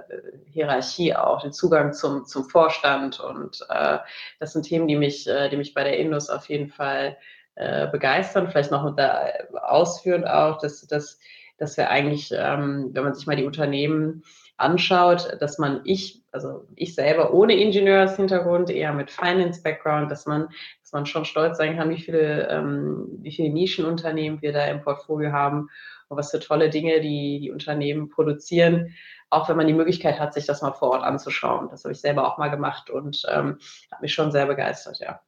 [0.52, 3.18] Hierarchie auch, den Zugang zum, zum Vorstand.
[3.18, 3.98] Und äh,
[4.38, 7.16] das sind Themen, die mich, äh, die mich bei der Indus auf jeden Fall
[7.54, 8.50] äh, begeistern.
[8.50, 9.30] Vielleicht noch da
[9.62, 11.18] ausführend auch, dass, dass,
[11.56, 14.24] dass wir eigentlich, ähm, wenn man sich mal die Unternehmen
[14.56, 20.48] anschaut, dass man ich, also ich selber ohne Ingenieurshintergrund, eher mit Finance-Background, dass man,
[20.82, 24.82] dass man schon stolz sein kann, wie viele, ähm, wie viele Nischenunternehmen wir da im
[24.82, 25.68] Portfolio haben
[26.08, 28.94] und was für tolle Dinge die, die Unternehmen produzieren,
[29.28, 31.68] auch wenn man die Möglichkeit hat, sich das mal vor Ort anzuschauen.
[31.70, 33.58] Das habe ich selber auch mal gemacht und ähm,
[33.90, 35.20] hat mich schon sehr begeistert, ja.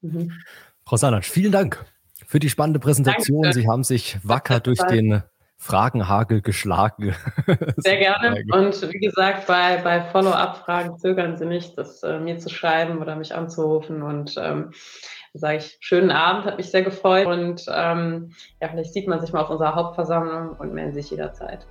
[0.00, 0.32] Mhm.
[0.84, 1.84] Frau Sanatsch, vielen Dank
[2.26, 3.42] für die spannende Präsentation.
[3.42, 3.60] Danke.
[3.60, 5.22] Sie haben sich wacker durch den
[5.58, 7.14] Fragenhagel geschlagen.
[7.76, 8.44] Sehr gerne.
[8.52, 13.16] Und wie gesagt, bei, bei Follow-up-Fragen zögern Sie nicht, das äh, mir zu schreiben oder
[13.16, 14.02] mich anzurufen.
[14.02, 14.72] Und ähm,
[15.34, 17.26] sage ich, schönen Abend, hat mich sehr gefreut.
[17.26, 21.66] Und ähm, ja, vielleicht sieht man sich mal auf unserer Hauptversammlung und melden sich jederzeit.